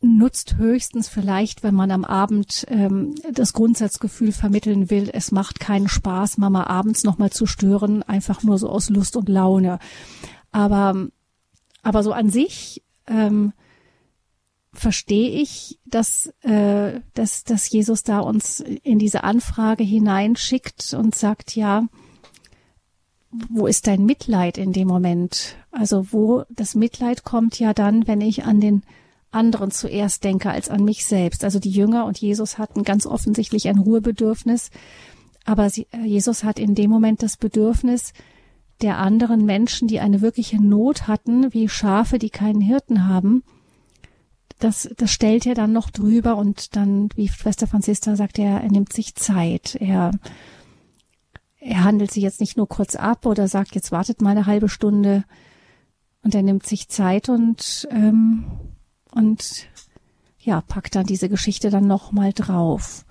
nutzt 0.01 0.57
höchstens 0.57 1.09
vielleicht, 1.09 1.63
wenn 1.63 1.73
man 1.73 1.91
am 1.91 2.05
Abend 2.05 2.65
ähm, 2.69 3.15
das 3.33 3.53
Grundsatzgefühl 3.53 4.31
vermitteln 4.31 4.89
will, 4.89 5.09
es 5.11 5.31
macht 5.31 5.59
keinen 5.59 5.89
Spaß, 5.89 6.37
Mama 6.37 6.67
abends 6.67 7.03
nochmal 7.03 7.31
zu 7.31 7.45
stören, 7.45 8.03
einfach 8.03 8.43
nur 8.43 8.57
so 8.59 8.69
aus 8.69 8.89
Lust 8.89 9.15
und 9.15 9.27
Laune. 9.27 9.79
Aber, 10.51 11.07
aber 11.81 12.03
so 12.03 12.11
an 12.13 12.29
sich 12.29 12.83
ähm, 13.07 13.53
verstehe 14.71 15.31
ich, 15.41 15.79
dass, 15.85 16.27
äh, 16.41 17.01
dass, 17.15 17.43
dass 17.43 17.69
Jesus 17.69 18.03
da 18.03 18.19
uns 18.19 18.59
in 18.59 18.99
diese 18.99 19.23
Anfrage 19.23 19.83
hineinschickt 19.83 20.93
und 20.93 21.15
sagt, 21.15 21.55
ja, 21.55 21.87
wo 23.49 23.65
ist 23.65 23.87
dein 23.87 24.05
Mitleid 24.05 24.57
in 24.59 24.73
dem 24.73 24.87
Moment? 24.87 25.55
Also 25.71 26.11
wo 26.11 26.43
das 26.49 26.75
Mitleid 26.75 27.23
kommt 27.23 27.59
ja 27.59 27.73
dann, 27.73 28.07
wenn 28.07 28.21
ich 28.21 28.45
an 28.45 28.61
den 28.61 28.83
anderen 29.31 29.71
zuerst 29.71 30.23
denke 30.23 30.49
als 30.49 30.69
an 30.69 30.83
mich 30.83 31.05
selbst. 31.05 31.43
Also 31.43 31.59
die 31.59 31.69
Jünger 31.69 32.05
und 32.05 32.17
Jesus 32.19 32.57
hatten 32.57 32.83
ganz 32.83 33.05
offensichtlich 33.05 33.67
ein 33.67 33.79
Ruhebedürfnis, 33.79 34.69
aber 35.45 35.69
sie, 35.69 35.87
äh, 35.91 36.05
Jesus 36.05 36.43
hat 36.43 36.59
in 36.59 36.75
dem 36.75 36.89
Moment 36.89 37.23
das 37.23 37.37
Bedürfnis 37.37 38.13
der 38.81 38.97
anderen 38.97 39.45
Menschen, 39.45 39.87
die 39.87 39.99
eine 39.99 40.21
wirkliche 40.21 40.61
Not 40.61 41.07
hatten, 41.07 41.53
wie 41.53 41.69
Schafe, 41.69 42.19
die 42.19 42.29
keinen 42.29 42.61
Hirten 42.61 43.07
haben. 43.07 43.43
Das, 44.59 44.89
das 44.97 45.11
stellt 45.11 45.45
er 45.45 45.55
dann 45.55 45.71
noch 45.71 45.89
drüber 45.89 46.35
und 46.35 46.75
dann, 46.75 47.09
wie 47.15 47.27
Schwester 47.27 47.67
Franziska 47.67 48.15
sagt, 48.15 48.39
er, 48.39 48.61
er 48.61 48.71
nimmt 48.71 48.91
sich 48.91 49.15
Zeit. 49.15 49.75
Er, 49.75 50.11
er 51.59 51.83
handelt 51.83 52.11
sie 52.11 52.21
jetzt 52.21 52.39
nicht 52.39 52.57
nur 52.57 52.67
kurz 52.67 52.95
ab 52.95 53.25
oder 53.25 53.47
sagt, 53.47 53.73
jetzt 53.75 53.91
wartet 53.91 54.21
mal 54.21 54.31
eine 54.31 54.45
halbe 54.45 54.69
Stunde 54.69 55.23
und 56.23 56.35
er 56.35 56.43
nimmt 56.43 56.65
sich 56.65 56.89
Zeit 56.89 57.29
und 57.29 57.87
ähm, 57.91 58.45
und 59.17 59.67
ja, 60.39 60.61
packt 60.61 60.95
dann 60.95 61.05
diese 61.05 61.27
Geschichte 61.27 61.69
dann 61.69 61.87
nochmal 61.87 62.31
drauf. 62.33 63.05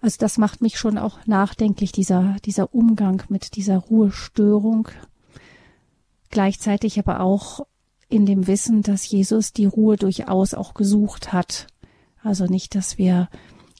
Also 0.00 0.16
das 0.18 0.36
macht 0.36 0.60
mich 0.60 0.78
schon 0.78 0.98
auch 0.98 1.18
nachdenklich, 1.24 1.92
dieser, 1.92 2.36
dieser 2.44 2.74
Umgang 2.74 3.22
mit 3.28 3.56
dieser 3.56 3.78
Ruhestörung. 3.78 4.88
Gleichzeitig 6.28 6.98
aber 6.98 7.20
auch 7.20 7.66
in 8.10 8.26
dem 8.26 8.46
Wissen, 8.46 8.82
dass 8.82 9.08
Jesus 9.08 9.52
die 9.52 9.64
Ruhe 9.64 9.96
durchaus 9.96 10.52
auch 10.52 10.74
gesucht 10.74 11.32
hat. 11.32 11.68
Also 12.22 12.44
nicht, 12.44 12.74
dass 12.74 12.98
wir, 12.98 13.30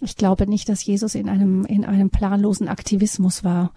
ich 0.00 0.16
glaube 0.16 0.46
nicht, 0.46 0.68
dass 0.68 0.84
Jesus 0.84 1.14
in 1.14 1.28
einem, 1.28 1.66
in 1.66 1.84
einem 1.84 2.08
planlosen 2.08 2.68
Aktivismus 2.68 3.44
war, 3.44 3.72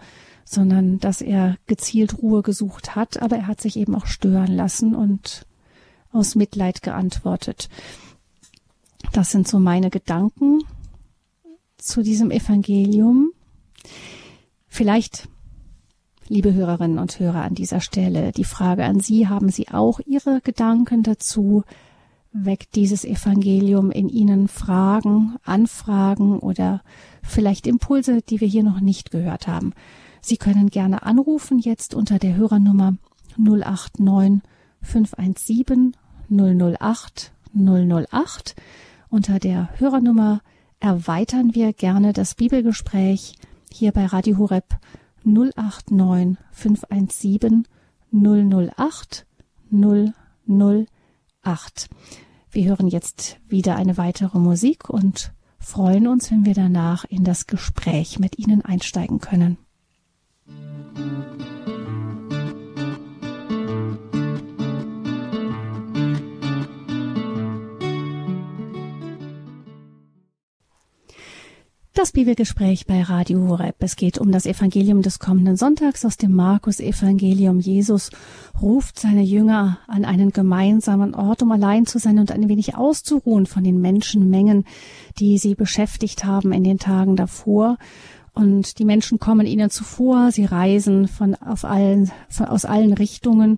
sondern 0.46 1.00
dass 1.00 1.22
er 1.22 1.58
gezielt 1.66 2.22
Ruhe 2.22 2.44
gesucht 2.44 2.96
hat, 2.96 3.22
aber 3.22 3.36
er 3.36 3.48
hat 3.48 3.60
sich 3.60 3.76
eben 3.76 3.94
auch 3.94 4.06
stören 4.06 4.56
lassen 4.56 4.96
und 4.96 5.46
aus 6.18 6.36
Mitleid 6.36 6.82
geantwortet. 6.82 7.70
Das 9.14 9.32
sind 9.32 9.48
so 9.48 9.60
meine 9.60 9.90
Gedanken 9.90 10.62
zu 11.78 12.02
diesem 12.02 12.32
Evangelium. 12.32 13.32
Vielleicht, 14.68 15.28
liebe 16.28 16.54
Hörerinnen 16.54 17.00
und 17.00 17.20
Hörer, 17.20 17.44
an 17.44 17.56
dieser 17.56 17.80
Stelle 17.80 18.32
die 18.32 18.44
Frage 18.44 18.84
an 18.84 19.00
Sie, 19.00 19.28
haben 19.28 19.50
Sie 19.50 19.70
auch 19.70 20.00
Ihre 20.06 20.42
Gedanken 20.42 21.04
dazu? 21.04 21.64
Weckt 22.34 22.76
dieses 22.76 23.06
Evangelium 23.06 23.90
in 23.90 24.10
Ihnen 24.10 24.48
Fragen, 24.48 25.38
Anfragen 25.44 26.40
oder 26.40 26.82
vielleicht 27.24 27.66
Impulse, 27.66 28.22
die 28.22 28.42
wir 28.42 28.48
hier 28.48 28.64
noch 28.64 28.82
nicht 28.82 29.12
gehört 29.12 29.48
haben? 29.48 29.74
Sie 30.22 30.38
können 30.38 30.70
gerne 30.70 31.04
anrufen 31.04 31.58
jetzt 31.58 31.96
unter 31.96 32.20
der 32.20 32.36
Hörernummer 32.36 32.96
089 33.38 34.42
517 34.82 35.96
008 36.30 37.32
008. 37.54 38.56
Unter 39.10 39.40
der 39.40 39.70
Hörernummer 39.80 40.42
erweitern 40.80 41.56
wir 41.56 41.74
gerne 41.74 42.14
das 42.14 42.36
Bibelgespräch 42.36 43.36
hier 43.72 43.92
bei 43.92 44.06
Radio 44.06 44.38
Horeb 44.38 44.66
089 45.24 46.38
517 46.52 47.68
008 48.12 49.26
008. 49.72 51.90
Wir 52.52 52.66
hören 52.66 52.88
jetzt 52.88 53.40
wieder 53.48 53.76
eine 53.76 53.98
weitere 53.98 54.40
Musik 54.40 54.90
und 54.90 55.32
freuen 55.60 56.08
uns, 56.08 56.32
wenn 56.32 56.46
wir 56.46 56.54
danach 56.54 57.06
in 57.06 57.24
das 57.24 57.48
Gespräch 57.48 58.20
mit 58.20 58.40
Ihnen 58.40 58.64
einsteigen 58.64 59.20
können. 59.20 59.58
Das 71.98 72.12
Bibelgespräch 72.12 72.86
bei 72.86 73.02
Radio 73.02 73.48
Horeb. 73.48 73.78
Es 73.80 73.96
geht 73.96 74.20
um 74.20 74.32
das 74.32 74.46
Evangelium 74.46 75.02
des 75.02 75.18
kommenden 75.18 75.58
Sonntags 75.58 76.06
aus 76.06 76.16
dem 76.16 76.32
Markus-Evangelium. 76.32 77.60
Jesus 77.60 78.12
ruft 78.62 79.00
seine 79.00 79.24
Jünger 79.24 79.80
an 79.88 80.06
einen 80.06 80.30
gemeinsamen 80.30 81.16
Ort, 81.16 81.42
um 81.42 81.52
allein 81.52 81.88
zu 81.88 81.98
sein 81.98 82.20
und 82.20 82.32
ein 82.32 82.50
wenig 82.50 82.76
auszuruhen 82.76 83.48
von 83.48 83.64
den 83.64 83.82
Menschenmengen, 83.82 84.66
die 85.18 85.40
sie 85.40 85.56
beschäftigt 85.56 86.24
haben 86.24 86.54
in 86.54 86.64
den 86.64 86.78
Tagen 86.78 87.16
davor. 87.16 87.80
Und 88.32 88.78
die 88.78 88.86
Menschen 88.86 89.18
kommen 89.18 89.48
ihnen 89.48 89.72
zuvor. 89.72 90.32
Sie 90.32 90.46
reisen 90.46 91.08
von, 91.08 91.34
auf 91.34 91.66
allen, 91.66 92.12
von, 92.30 92.46
aus 92.46 92.66
allen 92.66 92.94
Richtungen 92.94 93.58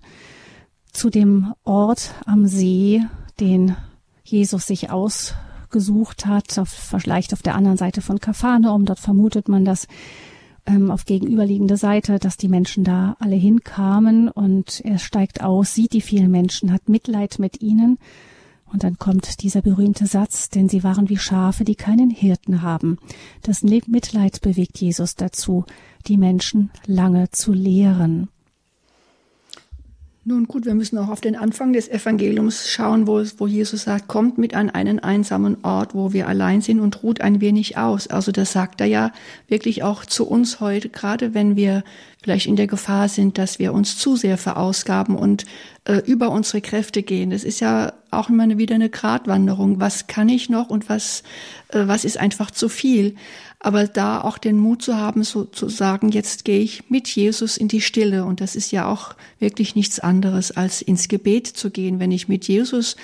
zu 0.93 1.09
dem 1.09 1.53
Ort 1.65 2.13
am 2.25 2.45
See, 2.45 3.01
den 3.41 3.75
Jesus 4.23 4.65
sich 4.65 4.91
aus 4.91 5.33
gesucht 5.69 6.25
hat, 6.25 6.57
auf, 6.57 6.69
vielleicht 6.69 7.33
auf 7.33 7.41
der 7.41 7.55
anderen 7.55 7.77
Seite 7.77 8.01
von 8.01 8.19
Kapharnaum. 8.19 8.85
Dort 8.85 8.99
vermutet 8.99 9.47
man 9.49 9.65
das 9.65 9.87
ähm, 10.65 10.91
auf 10.91 11.05
gegenüberliegende 11.05 11.77
Seite, 11.77 12.19
dass 12.19 12.37
die 12.37 12.49
Menschen 12.49 12.83
da 12.83 13.15
alle 13.19 13.35
hinkamen 13.35 14.29
und 14.29 14.81
er 14.83 14.99
steigt 14.99 15.41
aus, 15.41 15.73
sieht 15.73 15.93
die 15.93 16.01
vielen 16.01 16.31
Menschen, 16.31 16.71
hat 16.71 16.89
Mitleid 16.89 17.39
mit 17.39 17.61
ihnen. 17.61 17.97
Und 18.71 18.83
dann 18.83 18.99
kommt 18.99 19.41
dieser 19.41 19.63
berühmte 19.63 20.05
Satz, 20.05 20.49
denn 20.49 20.69
sie 20.69 20.83
waren 20.83 21.09
wie 21.09 21.17
Schafe, 21.17 21.63
die 21.63 21.75
keinen 21.75 22.11
Hirten 22.11 22.61
haben. 22.61 22.99
Das 23.41 23.63
Mitleid 23.63 24.41
bewegt 24.41 24.77
Jesus 24.79 25.15
dazu, 25.15 25.65
die 26.05 26.17
Menschen 26.17 26.69
lange 26.85 27.31
zu 27.31 27.51
lehren. 27.51 28.29
Nun 30.29 30.45
gut, 30.45 30.67
wir 30.67 30.75
müssen 30.75 30.99
auch 30.99 31.07
auf 31.07 31.21
den 31.21 31.35
Anfang 31.35 31.73
des 31.73 31.89
Evangeliums 31.89 32.69
schauen, 32.69 33.07
wo, 33.07 33.23
wo 33.39 33.47
Jesus 33.47 33.85
sagt, 33.85 34.07
kommt 34.07 34.37
mit 34.37 34.53
an 34.53 34.69
einen 34.69 34.99
einsamen 34.99 35.57
Ort, 35.63 35.95
wo 35.95 36.13
wir 36.13 36.27
allein 36.27 36.61
sind 36.61 36.79
und 36.79 37.01
ruht 37.01 37.19
ein 37.19 37.41
wenig 37.41 37.79
aus. 37.79 38.05
Also 38.05 38.31
das 38.31 38.51
sagt 38.51 38.79
er 38.79 38.85
ja 38.85 39.11
wirklich 39.47 39.81
auch 39.81 40.05
zu 40.05 40.27
uns 40.27 40.59
heute, 40.59 40.89
gerade 40.89 41.33
wenn 41.33 41.55
wir 41.55 41.83
vielleicht 42.21 42.45
in 42.45 42.57
der 42.57 42.67
Gefahr 42.67 43.09
sind, 43.09 43.39
dass 43.39 43.57
wir 43.57 43.73
uns 43.73 43.97
zu 43.97 44.15
sehr 44.15 44.37
verausgaben 44.37 45.15
und 45.15 45.45
äh, 45.85 45.97
über 46.05 46.29
unsere 46.29 46.61
Kräfte 46.61 47.01
gehen. 47.01 47.31
Das 47.31 47.43
ist 47.43 47.59
ja 47.59 47.93
auch 48.11 48.29
immer 48.29 48.59
wieder 48.59 48.75
eine 48.75 48.91
Gratwanderung. 48.91 49.79
Was 49.79 50.05
kann 50.05 50.29
ich 50.29 50.47
noch 50.47 50.69
und 50.69 50.89
was, 50.89 51.23
äh, 51.69 51.87
was 51.87 52.05
ist 52.05 52.19
einfach 52.19 52.51
zu 52.51 52.69
viel? 52.69 53.15
Aber 53.59 53.87
da 53.87 54.21
auch 54.21 54.37
den 54.37 54.57
Mut 54.57 54.81
zu 54.81 54.95
haben, 54.95 55.23
so 55.23 55.43
zu 55.43 55.67
sagen, 55.67 56.09
jetzt 56.09 56.45
gehe 56.45 56.61
ich 56.61 56.89
mit 56.89 57.09
Jesus 57.09 57.57
in 57.57 57.67
die 57.67 57.81
Stille. 57.81 58.23
Und 58.23 58.39
das 58.39 58.55
ist 58.55 58.71
ja 58.71 58.87
auch 58.87 59.15
wirklich 59.37 59.75
nichts 59.75 59.99
anderes, 59.99 60.51
als 60.51 60.81
ins 60.81 61.09
Gebet 61.09 61.47
zu 61.47 61.69
gehen. 61.69 61.99
Wenn 61.99 62.11
ich 62.11 62.29
mit 62.29 62.47
Jesus 62.47 62.95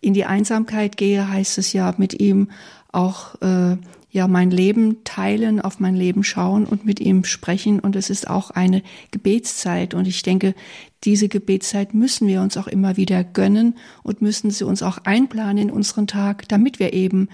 in 0.00 0.14
die 0.14 0.24
Einsamkeit 0.24 0.96
gehe, 0.96 1.28
heißt 1.28 1.58
es 1.58 1.72
ja 1.72 1.92
mit 1.98 2.20
ihm 2.20 2.50
auch 2.92 3.40
äh, 3.42 3.76
ja 4.12 4.28
mein 4.28 4.52
Leben 4.52 5.02
teilen, 5.02 5.60
auf 5.60 5.80
mein 5.80 5.96
Leben 5.96 6.22
schauen 6.22 6.66
und 6.66 6.86
mit 6.86 7.00
ihm 7.00 7.24
sprechen. 7.24 7.80
Und 7.80 7.96
es 7.96 8.08
ist 8.08 8.30
auch 8.30 8.52
eine 8.52 8.82
Gebetszeit. 9.10 9.92
Und 9.92 10.06
ich 10.06 10.22
denke, 10.22 10.54
diese 11.02 11.28
Gebetszeit 11.28 11.94
müssen 11.94 12.28
wir 12.28 12.42
uns 12.42 12.56
auch 12.56 12.68
immer 12.68 12.96
wieder 12.96 13.24
gönnen 13.24 13.76
und 14.04 14.22
müssen 14.22 14.52
sie 14.52 14.64
uns 14.64 14.84
auch 14.84 14.98
einplanen 14.98 15.58
in 15.58 15.70
unseren 15.72 16.06
Tag, 16.06 16.48
damit 16.48 16.78
wir 16.78 16.92
eben 16.92 17.28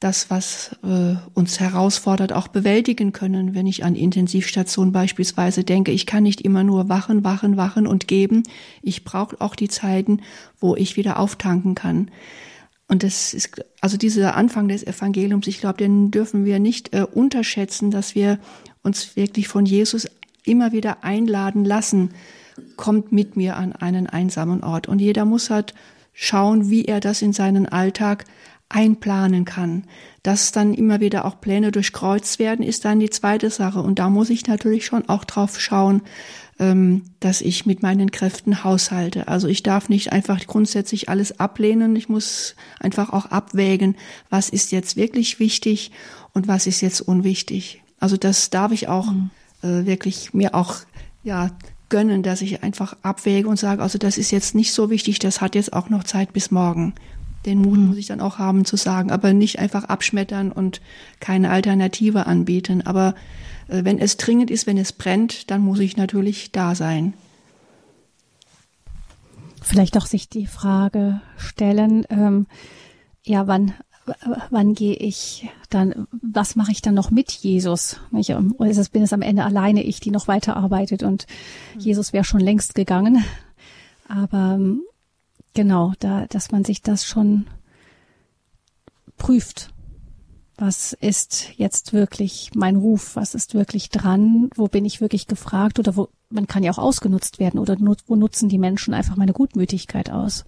das, 0.00 0.30
was 0.30 0.76
äh, 0.84 1.16
uns 1.34 1.58
herausfordert, 1.58 2.32
auch 2.32 2.48
bewältigen 2.48 3.12
können. 3.12 3.54
Wenn 3.54 3.66
ich 3.66 3.84
an 3.84 3.96
Intensivstationen 3.96 4.92
beispielsweise 4.92 5.64
denke, 5.64 5.90
ich 5.90 6.06
kann 6.06 6.22
nicht 6.22 6.40
immer 6.40 6.62
nur 6.62 6.88
wachen, 6.88 7.24
wachen, 7.24 7.56
wachen 7.56 7.86
und 7.86 8.06
geben. 8.06 8.44
Ich 8.80 9.04
brauche 9.04 9.40
auch 9.40 9.56
die 9.56 9.68
Zeiten, 9.68 10.20
wo 10.60 10.76
ich 10.76 10.96
wieder 10.96 11.18
auftanken 11.18 11.74
kann. 11.74 12.10
Und 12.86 13.02
das 13.02 13.34
ist 13.34 13.62
also 13.80 13.96
dieser 13.96 14.36
Anfang 14.36 14.68
des 14.68 14.86
Evangeliums, 14.86 15.46
ich 15.46 15.60
glaube, 15.60 15.78
den 15.78 16.10
dürfen 16.10 16.44
wir 16.44 16.58
nicht 16.58 16.94
äh, 16.94 17.02
unterschätzen, 17.02 17.90
dass 17.90 18.14
wir 18.14 18.38
uns 18.82 19.16
wirklich 19.16 19.48
von 19.48 19.66
Jesus 19.66 20.08
immer 20.44 20.72
wieder 20.72 21.04
einladen 21.04 21.64
lassen, 21.64 22.10
kommt 22.76 23.12
mit 23.12 23.36
mir 23.36 23.56
an 23.56 23.72
einen 23.72 24.06
einsamen 24.06 24.62
Ort. 24.62 24.88
Und 24.88 25.00
jeder 25.00 25.24
muss 25.24 25.50
halt 25.50 25.74
schauen, 26.14 26.70
wie 26.70 26.86
er 26.86 27.00
das 27.00 27.20
in 27.20 27.32
seinen 27.32 27.66
Alltag 27.66 28.24
einplanen 28.68 29.44
kann. 29.44 29.84
Dass 30.22 30.52
dann 30.52 30.74
immer 30.74 31.00
wieder 31.00 31.24
auch 31.24 31.40
Pläne 31.40 31.72
durchkreuzt 31.72 32.38
werden, 32.38 32.64
ist 32.64 32.84
dann 32.84 33.00
die 33.00 33.10
zweite 33.10 33.50
Sache. 33.50 33.80
Und 33.80 33.98
da 33.98 34.10
muss 34.10 34.30
ich 34.30 34.46
natürlich 34.46 34.84
schon 34.84 35.08
auch 35.08 35.24
drauf 35.24 35.58
schauen, 35.58 36.02
ähm, 36.58 37.02
dass 37.20 37.40
ich 37.40 37.66
mit 37.66 37.82
meinen 37.82 38.10
Kräften 38.10 38.64
haushalte. 38.64 39.28
Also 39.28 39.48
ich 39.48 39.62
darf 39.62 39.88
nicht 39.88 40.12
einfach 40.12 40.46
grundsätzlich 40.46 41.08
alles 41.08 41.40
ablehnen. 41.40 41.96
Ich 41.96 42.08
muss 42.08 42.56
einfach 42.80 43.12
auch 43.12 43.26
abwägen, 43.26 43.96
was 44.28 44.48
ist 44.48 44.72
jetzt 44.72 44.96
wirklich 44.96 45.38
wichtig 45.38 45.92
und 46.34 46.48
was 46.48 46.66
ist 46.66 46.80
jetzt 46.80 47.00
unwichtig. 47.00 47.82
Also 48.00 48.16
das 48.16 48.50
darf 48.50 48.72
ich 48.72 48.88
auch 48.88 49.12
mhm. 49.12 49.30
äh, 49.62 49.86
wirklich 49.86 50.34
mir 50.34 50.54
auch 50.54 50.76
ja 51.22 51.50
gönnen, 51.88 52.22
dass 52.22 52.42
ich 52.42 52.62
einfach 52.62 52.96
abwäge 53.02 53.48
und 53.48 53.58
sage, 53.58 53.82
also 53.82 53.98
das 53.98 54.18
ist 54.18 54.30
jetzt 54.30 54.54
nicht 54.54 54.72
so 54.72 54.90
wichtig, 54.90 55.18
das 55.20 55.40
hat 55.40 55.54
jetzt 55.54 55.72
auch 55.72 55.88
noch 55.88 56.04
Zeit 56.04 56.32
bis 56.32 56.50
morgen. 56.50 56.94
Den 57.46 57.58
Mut 57.62 57.78
muss 57.78 57.96
ich 57.96 58.06
dann 58.06 58.20
auch 58.20 58.38
haben 58.38 58.64
zu 58.64 58.76
sagen, 58.76 59.10
aber 59.10 59.32
nicht 59.32 59.58
einfach 59.58 59.84
abschmettern 59.84 60.52
und 60.52 60.80
keine 61.20 61.50
Alternative 61.50 62.26
anbieten. 62.26 62.82
Aber 62.82 63.14
äh, 63.68 63.84
wenn 63.84 63.98
es 63.98 64.16
dringend 64.16 64.50
ist, 64.50 64.66
wenn 64.66 64.78
es 64.78 64.92
brennt, 64.92 65.50
dann 65.50 65.60
muss 65.60 65.78
ich 65.78 65.96
natürlich 65.96 66.52
da 66.52 66.74
sein. 66.74 67.14
Vielleicht 69.62 69.96
auch 69.96 70.06
sich 70.06 70.28
die 70.28 70.46
Frage 70.46 71.20
stellen, 71.36 72.04
ähm, 72.10 72.46
ja, 73.24 73.46
wann, 73.46 73.74
wann 74.50 74.74
gehe 74.74 74.94
ich 74.94 75.48
dann, 75.68 76.06
was 76.22 76.56
mache 76.56 76.72
ich 76.72 76.80
dann 76.80 76.94
noch 76.94 77.10
mit 77.10 77.30
Jesus? 77.30 78.00
Ich, 78.16 78.34
oder 78.34 78.70
ist 78.70 78.78
es, 78.78 78.88
bin 78.88 79.02
es 79.02 79.12
am 79.12 79.22
Ende 79.22 79.44
alleine 79.44 79.82
ich, 79.82 80.00
die 80.00 80.10
noch 80.10 80.28
weiterarbeitet 80.28 81.02
und 81.02 81.26
mhm. 81.74 81.80
Jesus 81.80 82.12
wäre 82.12 82.24
schon 82.24 82.40
längst 82.40 82.74
gegangen. 82.74 83.22
Aber 84.08 84.54
ähm, 84.54 84.82
Genau, 85.58 85.92
da, 85.98 86.24
dass 86.28 86.52
man 86.52 86.64
sich 86.64 86.82
das 86.82 87.04
schon 87.04 87.48
prüft. 89.16 89.74
Was 90.54 90.92
ist 90.92 91.48
jetzt 91.56 91.92
wirklich 91.92 92.52
mein 92.54 92.76
Ruf? 92.76 93.16
Was 93.16 93.34
ist 93.34 93.54
wirklich 93.54 93.90
dran? 93.90 94.50
Wo 94.54 94.68
bin 94.68 94.84
ich 94.84 95.00
wirklich 95.00 95.26
gefragt? 95.26 95.80
Oder 95.80 95.96
wo, 95.96 96.10
man 96.30 96.46
kann 96.46 96.62
ja 96.62 96.70
auch 96.70 96.78
ausgenutzt 96.78 97.40
werden 97.40 97.58
oder 97.58 97.76
wo 98.06 98.14
nutzen 98.14 98.48
die 98.48 98.56
Menschen 98.56 98.94
einfach 98.94 99.16
meine 99.16 99.32
Gutmütigkeit 99.32 100.10
aus? 100.10 100.44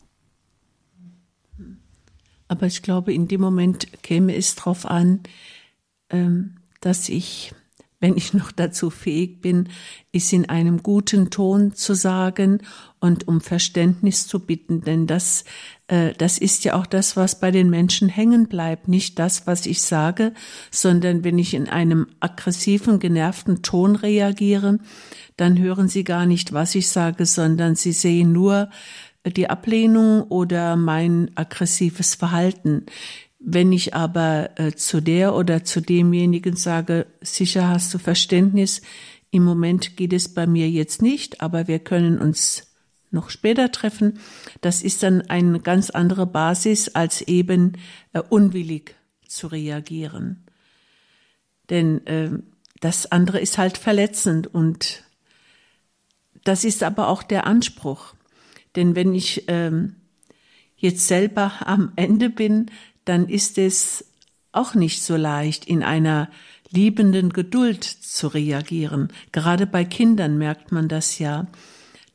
Aber 2.47 2.67
ich 2.67 2.81
glaube, 2.81 3.13
in 3.13 3.27
dem 3.27 3.41
Moment 3.41 4.05
käme 4.05 4.37
es 4.37 4.55
darauf 4.55 4.87
an, 4.87 5.25
ähm, 6.11 6.59
dass 6.81 7.09
ich 7.09 7.53
wenn 8.01 8.17
ich 8.17 8.33
noch 8.33 8.51
dazu 8.51 8.89
fähig 8.89 9.43
bin, 9.43 9.69
es 10.11 10.33
in 10.33 10.49
einem 10.49 10.83
guten 10.83 11.31
Ton 11.31 11.75
zu 11.75 11.95
sagen 11.95 12.63
und 12.99 13.29
um 13.29 13.41
Verständnis 13.41 14.27
zu 14.27 14.41
bitten, 14.41 14.81
denn 14.81 15.07
das, 15.07 15.45
äh, 15.87 16.15
das 16.17 16.39
ist 16.39 16.65
ja 16.65 16.75
auch 16.75 16.87
das, 16.87 17.17
was 17.17 17.39
bei 17.39 17.51
den 17.51 17.69
Menschen 17.69 18.09
hängen 18.09 18.49
bleibt, 18.49 18.89
nicht 18.89 19.19
das, 19.19 19.47
was 19.47 19.67
ich 19.67 19.83
sage, 19.83 20.33
sondern 20.71 21.25
wenn 21.25 21.39
ich 21.39 21.53
in 21.53 21.69
einem 21.69 22.07
aggressiven, 22.21 22.99
genervten 22.99 23.63
Ton 23.63 23.97
reagiere, 23.97 24.79
dann 25.37 25.59
hören 25.59 25.89
sie 25.89 26.05
gar 26.05 26.27
nicht, 26.27 26.53
was 26.55 26.75
ich 26.75 26.89
sage, 26.89 27.27
sondern 27.27 27.77
sie 27.77 27.93
sehen 27.93 28.33
nur 28.33 28.71
die 29.27 29.51
Ablehnung 29.51 30.23
oder 30.23 30.77
mein 30.77 31.31
aggressives 31.35 32.15
Verhalten. 32.15 32.87
Wenn 33.41 33.73
ich 33.73 33.95
aber 33.95 34.51
äh, 34.57 34.73
zu 34.73 35.01
der 35.01 35.35
oder 35.35 35.65
zu 35.65 35.81
demjenigen 35.81 36.57
sage, 36.57 37.07
sicher 37.23 37.69
hast 37.69 37.93
du 37.95 37.99
Verständnis, 37.99 38.83
im 39.31 39.45
Moment 39.45 39.97
geht 39.97 40.13
es 40.13 40.33
bei 40.35 40.47
mir 40.47 40.69
jetzt 40.69 41.01
nicht, 41.01 41.41
aber 41.41 41.67
wir 41.67 41.79
können 41.79 42.19
uns 42.19 42.67
noch 43.11 43.31
später 43.31 43.73
treffen, 43.73 44.19
das 44.61 44.83
ist 44.83 45.03
dann 45.03 45.23
eine 45.23 45.59
ganz 45.61 45.89
andere 45.91 46.27
Basis, 46.27 46.91
als 46.91 47.23
eben 47.23 47.79
äh, 48.13 48.21
unwillig 48.21 48.95
zu 49.27 49.47
reagieren. 49.47 50.45
Denn 51.71 52.07
äh, 52.07 52.31
das 52.81 53.11
andere 53.11 53.41
ist 53.41 53.57
halt 53.57 53.79
verletzend 53.79 54.49
und 54.49 55.05
das 56.45 56.65
ist 56.65 56.83
aber 56.83 57.09
auch 57.09 57.23
der 57.23 57.47
Anspruch. 57.47 58.15
Denn 58.77 58.95
wenn 58.95 59.15
ich 59.15 59.45
ähm, 59.49 59.97
jetzt 60.77 61.07
selber 61.07 61.67
am 61.67 61.93
Ende 61.97 62.31
bin, 62.31 62.71
dann 63.05 63.29
ist 63.29 63.59
es 63.59 64.05
auch 64.53 64.75
nicht 64.75 65.03
so 65.03 65.17
leicht, 65.17 65.65
in 65.65 65.83
einer 65.83 66.31
liebenden 66.71 67.33
Geduld 67.33 67.85
zu 67.85 68.29
reagieren. 68.29 69.09
Gerade 69.33 69.67
bei 69.67 69.85
Kindern 69.85 70.39
merkt 70.39 70.73
man 70.73 70.89
das 70.89 71.19
ja, 71.19 71.47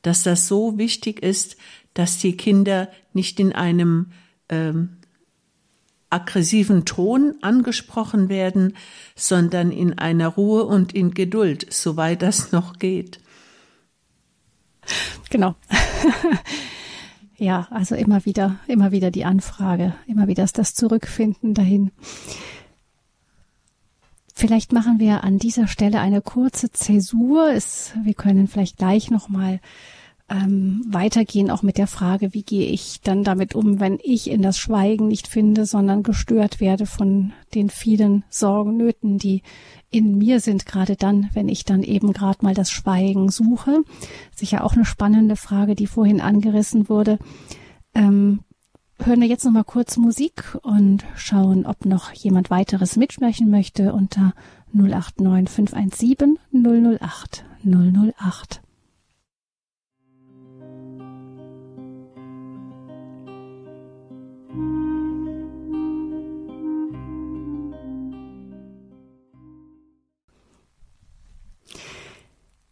dass 0.02 0.22
das 0.22 0.48
so 0.48 0.78
wichtig 0.78 1.22
ist, 1.22 1.56
dass 1.94 2.18
die 2.18 2.36
Kinder 2.36 2.90
nicht 3.12 3.40
in 3.40 3.52
einem 3.52 4.12
ähm, 4.48 4.98
aggressiven 6.10 6.84
Ton 6.84 7.34
angesprochen 7.42 8.28
werden, 8.28 8.76
sondern 9.14 9.72
in 9.72 9.98
einer 9.98 10.28
Ruhe 10.28 10.64
und 10.64 10.94
in 10.94 11.12
Geduld, 11.12 11.66
soweit 11.70 12.22
das 12.22 12.52
noch 12.52 12.78
geht. 12.78 13.20
Genau. 15.30 15.56
ja, 17.38 17.68
also 17.70 17.94
immer 17.94 18.24
wieder, 18.24 18.56
immer 18.66 18.92
wieder 18.92 19.10
die 19.10 19.24
Anfrage, 19.24 19.94
immer 20.06 20.28
wieder 20.28 20.46
das 20.52 20.74
Zurückfinden 20.74 21.54
dahin. 21.54 21.90
Vielleicht 24.34 24.72
machen 24.72 24.98
wir 24.98 25.24
an 25.24 25.38
dieser 25.38 25.66
Stelle 25.66 26.00
eine 26.00 26.20
kurze 26.20 26.70
Zäsur. 26.70 27.50
Es, 27.52 27.94
wir 28.02 28.14
können 28.14 28.48
vielleicht 28.48 28.76
gleich 28.76 29.10
nochmal 29.10 29.60
ähm, 30.28 30.84
weitergehen, 30.88 31.50
auch 31.50 31.62
mit 31.62 31.78
der 31.78 31.86
Frage, 31.86 32.34
wie 32.34 32.42
gehe 32.42 32.68
ich 32.68 33.00
dann 33.00 33.22
damit 33.22 33.54
um, 33.54 33.78
wenn 33.78 33.98
ich 34.02 34.28
in 34.28 34.42
das 34.42 34.58
Schweigen 34.58 35.06
nicht 35.06 35.28
finde, 35.28 35.66
sondern 35.66 36.02
gestört 36.02 36.60
werde 36.60 36.86
von 36.86 37.32
den 37.54 37.70
vielen 37.70 38.24
Sorgen, 38.28 38.76
Nöten, 38.76 39.18
die 39.18 39.42
in 39.90 40.18
mir 40.18 40.40
sind, 40.40 40.66
gerade 40.66 40.96
dann, 40.96 41.30
wenn 41.32 41.48
ich 41.48 41.64
dann 41.64 41.82
eben 41.84 42.12
gerade 42.12 42.44
mal 42.44 42.54
das 42.54 42.70
Schweigen 42.70 43.30
suche. 43.30 43.82
Sicher 44.34 44.64
auch 44.64 44.74
eine 44.74 44.84
spannende 44.84 45.36
Frage, 45.36 45.76
die 45.76 45.86
vorhin 45.86 46.20
angerissen 46.20 46.88
wurde. 46.88 47.18
Ähm, 47.94 48.40
hören 49.00 49.20
wir 49.20 49.28
jetzt 49.28 49.44
noch 49.44 49.52
mal 49.52 49.64
kurz 49.64 49.96
Musik 49.96 50.58
und 50.62 51.04
schauen, 51.14 51.66
ob 51.66 51.84
noch 51.84 52.10
jemand 52.12 52.50
weiteres 52.50 52.96
mitsprechen 52.96 53.48
möchte 53.48 53.92
unter 53.92 54.34
089 54.72 55.48
517 55.48 56.38
008 56.52 57.44
008. 57.62 58.65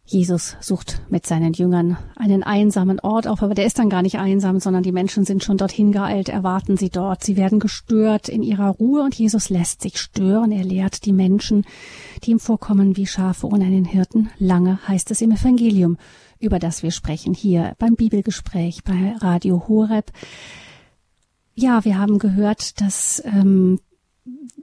Jesus 0.07 0.55
sucht 0.61 1.01
mit 1.09 1.25
seinen 1.25 1.53
Jüngern 1.53 1.97
einen 2.15 2.43
einsamen 2.43 2.99
Ort 2.99 3.27
auf, 3.27 3.41
aber 3.41 3.55
der 3.55 3.65
ist 3.65 3.79
dann 3.79 3.89
gar 3.89 4.03
nicht 4.03 4.19
einsam, 4.19 4.59
sondern 4.59 4.83
die 4.83 4.91
Menschen 4.91 5.25
sind 5.25 5.43
schon 5.43 5.57
dorthin 5.57 5.91
geeilt, 5.91 6.29
erwarten 6.29 6.77
sie 6.77 6.89
dort. 6.89 7.23
Sie 7.23 7.37
werden 7.37 7.59
gestört 7.59 8.29
in 8.29 8.43
ihrer 8.43 8.69
Ruhe 8.69 9.01
und 9.01 9.15
Jesus 9.15 9.49
lässt 9.49 9.81
sich 9.81 9.99
stören. 9.99 10.51
Er 10.51 10.63
lehrt 10.63 11.05
die 11.05 11.13
Menschen, 11.13 11.65
die 12.23 12.31
ihm 12.31 12.39
vorkommen 12.39 12.97
wie 12.97 13.07
Schafe 13.07 13.47
ohne 13.47 13.65
einen 13.65 13.85
Hirten. 13.85 14.29
Lange 14.37 14.79
heißt 14.87 15.09
es 15.09 15.21
im 15.21 15.31
Evangelium, 15.31 15.97
über 16.39 16.59
das 16.59 16.83
wir 16.83 16.91
sprechen 16.91 17.33
hier 17.33 17.73
beim 17.79 17.95
Bibelgespräch 17.95 18.83
bei 18.83 19.15
Radio 19.19 19.67
Horeb. 19.67 20.11
Ja, 21.55 21.83
wir 21.83 21.97
haben 21.97 22.19
gehört, 22.19 22.79
dass 22.79 23.23
ähm, 23.25 23.79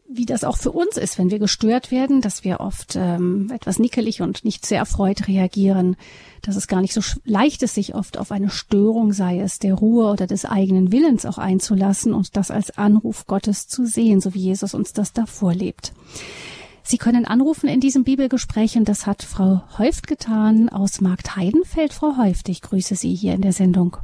wie 0.08 0.26
das 0.26 0.44
auch 0.44 0.56
für 0.56 0.72
uns 0.72 0.96
ist, 0.96 1.18
wenn 1.18 1.30
wir 1.30 1.38
gestört 1.38 1.90
werden, 1.90 2.20
dass 2.20 2.44
wir 2.44 2.60
oft 2.60 2.96
ähm, 2.96 3.48
etwas 3.52 3.78
nickelig 3.78 4.20
und 4.20 4.44
nicht 4.44 4.66
sehr 4.66 4.78
erfreut 4.78 5.28
reagieren, 5.28 5.96
dass 6.42 6.56
es 6.56 6.66
gar 6.66 6.80
nicht 6.80 6.92
so 6.92 7.00
leicht 7.24 7.62
ist, 7.62 7.74
sich 7.74 7.94
oft 7.94 8.18
auf 8.18 8.32
eine 8.32 8.50
Störung, 8.50 9.12
sei 9.12 9.40
es 9.40 9.58
der 9.58 9.74
Ruhe 9.74 10.10
oder 10.10 10.26
des 10.26 10.44
eigenen 10.44 10.90
Willens 10.90 11.24
auch 11.24 11.38
einzulassen 11.38 12.12
und 12.12 12.36
das 12.36 12.50
als 12.50 12.76
Anruf 12.76 13.26
Gottes 13.26 13.68
zu 13.68 13.86
sehen, 13.86 14.20
so 14.20 14.34
wie 14.34 14.40
Jesus 14.40 14.74
uns 14.74 14.92
das 14.92 15.12
da 15.12 15.26
vorlebt. 15.26 15.92
Sie 16.82 16.98
können 16.98 17.24
anrufen 17.24 17.68
in 17.68 17.80
diesem 17.80 18.02
Bibelgespräch 18.02 18.76
und 18.76 18.88
das 18.88 19.06
hat 19.06 19.22
Frau 19.22 19.62
Häuft 19.78 20.08
getan 20.08 20.68
aus 20.68 21.00
Markt 21.00 21.36
Heidenfeld. 21.36 21.92
Frau 21.92 22.16
Häuft, 22.16 22.48
ich 22.48 22.60
grüße 22.60 22.96
Sie 22.96 23.14
hier 23.14 23.34
in 23.34 23.42
der 23.42 23.52
Sendung. 23.52 23.98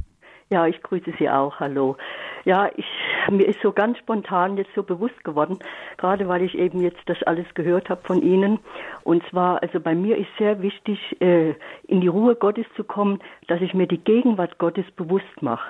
Ja, 0.51 0.65
ich 0.65 0.81
grüße 0.81 1.13
Sie 1.19 1.29
auch. 1.29 1.59
Hallo. 1.59 1.95
Ja, 2.43 2.71
ich, 2.75 2.85
mir 3.29 3.47
ist 3.47 3.61
so 3.61 3.71
ganz 3.71 3.99
spontan 3.99 4.57
jetzt 4.57 4.73
so 4.73 4.81
bewusst 4.81 5.23
geworden, 5.23 5.59
gerade 5.97 6.27
weil 6.27 6.41
ich 6.41 6.57
eben 6.57 6.81
jetzt 6.81 7.01
das 7.05 7.21
alles 7.23 7.45
gehört 7.53 7.87
habe 7.89 8.01
von 8.03 8.23
Ihnen. 8.23 8.59
Und 9.03 9.23
zwar, 9.29 9.61
also 9.61 9.79
bei 9.79 9.93
mir 9.93 10.17
ist 10.17 10.29
sehr 10.39 10.59
wichtig, 10.63 10.99
äh, 11.21 11.53
in 11.87 12.01
die 12.01 12.07
Ruhe 12.07 12.33
Gottes 12.35 12.65
zu 12.75 12.83
kommen, 12.83 13.19
dass 13.47 13.61
ich 13.61 13.75
mir 13.75 13.85
die 13.85 13.99
Gegenwart 13.99 14.57
Gottes 14.57 14.89
bewusst 14.95 15.41
mache. 15.41 15.69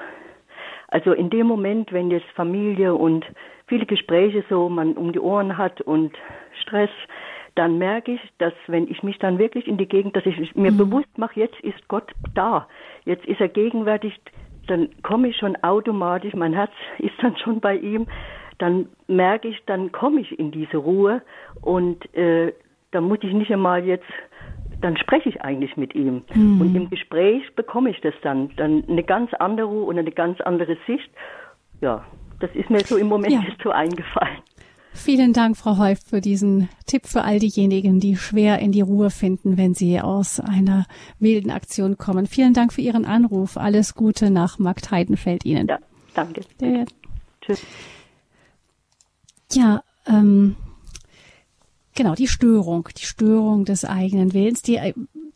Also 0.87 1.11
in 1.11 1.29
dem 1.29 1.47
Moment, 1.47 1.91
wenn 1.91 2.09
jetzt 2.09 2.29
Familie 2.33 2.95
und 2.95 3.25
viele 3.67 3.85
Gespräche 3.85 4.45
so 4.49 4.69
man 4.69 4.93
um 4.93 5.11
die 5.11 5.19
Ohren 5.19 5.57
hat 5.57 5.81
und 5.81 6.17
Stress, 6.61 6.89
dann 7.55 7.77
merke 7.77 8.13
ich, 8.13 8.21
dass 8.37 8.53
wenn 8.67 8.89
ich 8.89 9.03
mich 9.03 9.19
dann 9.19 9.39
wirklich 9.39 9.67
in 9.67 9.77
die 9.77 9.87
Gegend, 9.87 10.15
dass 10.15 10.25
ich 10.25 10.55
mir 10.55 10.71
mhm. 10.71 10.77
bewusst 10.77 11.17
mache, 11.17 11.37
jetzt 11.37 11.59
ist 11.59 11.85
Gott 11.89 12.09
da, 12.33 12.67
jetzt 13.03 13.25
ist 13.25 13.41
er 13.41 13.49
gegenwärtig, 13.49 14.17
dann 14.69 14.89
komme 15.03 15.29
ich 15.29 15.37
schon 15.37 15.55
automatisch, 15.63 16.33
mein 16.33 16.53
Herz 16.53 16.71
ist 16.99 17.15
dann 17.21 17.35
schon 17.37 17.59
bei 17.59 17.75
ihm, 17.75 18.07
dann 18.57 18.87
merke 19.07 19.47
ich, 19.47 19.57
dann 19.65 19.91
komme 19.91 20.21
ich 20.21 20.37
in 20.37 20.51
diese 20.51 20.77
Ruhe 20.77 21.21
und 21.61 22.13
äh, 22.15 22.53
dann 22.91 23.05
muss 23.05 23.19
ich 23.21 23.33
nicht 23.33 23.51
einmal 23.51 23.85
jetzt, 23.85 24.05
dann 24.81 24.97
spreche 24.97 25.29
ich 25.29 25.41
eigentlich 25.41 25.77
mit 25.77 25.95
ihm. 25.95 26.23
Mhm. 26.33 26.61
Und 26.61 26.75
im 26.75 26.89
Gespräch 26.89 27.43
bekomme 27.55 27.89
ich 27.89 28.01
das 28.01 28.13
dann, 28.21 28.49
dann 28.55 28.83
eine 28.87 29.03
ganz 29.03 29.33
andere 29.35 29.67
Ruhe 29.67 29.85
und 29.85 29.97
eine 29.97 30.11
ganz 30.11 30.41
andere 30.41 30.77
Sicht. 30.87 31.09
Ja, 31.81 32.05
das 32.39 32.53
ist 32.55 32.69
mir 32.69 32.79
so 32.79 32.97
im 32.97 33.07
Moment 33.07 33.33
ja. 33.33 33.41
so 33.63 33.71
eingefallen. 33.71 34.37
Vielen 34.93 35.33
Dank, 35.33 35.55
Frau 35.55 35.77
Häuf, 35.77 35.99
für 36.05 36.19
diesen 36.19 36.67
Tipp 36.85 37.07
für 37.07 37.23
all 37.23 37.39
diejenigen, 37.39 37.99
die 37.99 38.17
schwer 38.17 38.59
in 38.59 38.71
die 38.71 38.81
Ruhe 38.81 39.09
finden, 39.11 39.57
wenn 39.57 39.73
sie 39.73 40.01
aus 40.01 40.39
einer 40.39 40.85
wilden 41.19 41.51
Aktion 41.51 41.97
kommen. 41.97 42.25
Vielen 42.25 42.53
Dank 42.53 42.73
für 42.73 42.81
Ihren 42.81 43.05
Anruf. 43.05 43.55
Alles 43.57 43.95
Gute 43.95 44.29
nach 44.29 44.59
Markt 44.59 44.91
Heidenfeld 44.91 45.45
Ihnen. 45.45 45.67
Ja, 45.67 45.79
danke. 46.13 46.41
Ja. 46.59 46.85
Tschüss. 47.41 47.61
Ja, 49.53 49.83
ähm, 50.05 50.55
genau, 51.95 52.15
die 52.15 52.27
Störung, 52.27 52.89
die 52.97 53.05
Störung 53.05 53.65
des 53.65 53.85
eigenen 53.85 54.33
Willens, 54.33 54.61
die 54.61 54.79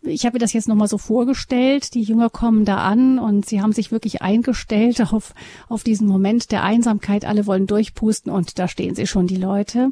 ich 0.06 0.26
habe 0.26 0.36
mir 0.36 0.39
das 0.39 0.54
jetzt 0.54 0.68
nochmal 0.68 0.88
so 0.88 0.98
vorgestellt. 0.98 1.94
Die 1.94 2.02
Jünger 2.02 2.30
kommen 2.30 2.66
da 2.66 2.78
an 2.78 3.20
und 3.20 3.46
sie 3.46 3.62
haben 3.62 3.74
sich 3.74 3.92
wirklich 3.92 4.22
eingestellt 4.22 5.02
auf, 5.13 5.34
auf 5.70 5.84
diesen 5.84 6.08
Moment 6.08 6.52
der 6.52 6.63
Einsamkeit. 6.63 7.26
Alle 7.26 7.46
wollen 7.46 7.68
durchpusten 7.68 8.32
und 8.32 8.60
da 8.60 8.68
stehen 8.68 8.96
sie 8.96 9.08
schon, 9.08 9.28
die 9.28 9.38
Leute. 9.38 9.92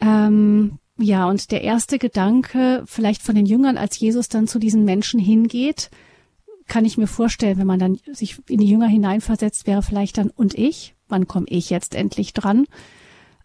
Ähm, 0.00 0.78
ja, 0.98 1.28
und 1.28 1.50
der 1.50 1.62
erste 1.62 1.98
Gedanke, 1.98 2.82
vielleicht 2.86 3.22
von 3.22 3.34
den 3.34 3.46
Jüngern, 3.46 3.76
als 3.76 3.98
Jesus 3.98 4.28
dann 4.28 4.46
zu 4.46 4.58
diesen 4.58 4.84
Menschen 4.84 5.20
hingeht, 5.20 5.90
kann 6.68 6.84
ich 6.84 6.98
mir 6.98 7.06
vorstellen, 7.06 7.58
wenn 7.58 7.66
man 7.66 7.78
dann 7.78 7.98
sich 8.12 8.38
in 8.48 8.58
die 8.58 8.68
Jünger 8.68 8.88
hineinversetzt, 8.88 9.66
wäre 9.66 9.82
vielleicht 9.82 10.18
dann, 10.18 10.30
und 10.30 10.54
ich? 10.54 10.94
Wann 11.08 11.28
komme 11.28 11.46
ich 11.48 11.70
jetzt 11.70 11.94
endlich 11.94 12.32
dran? 12.32 12.66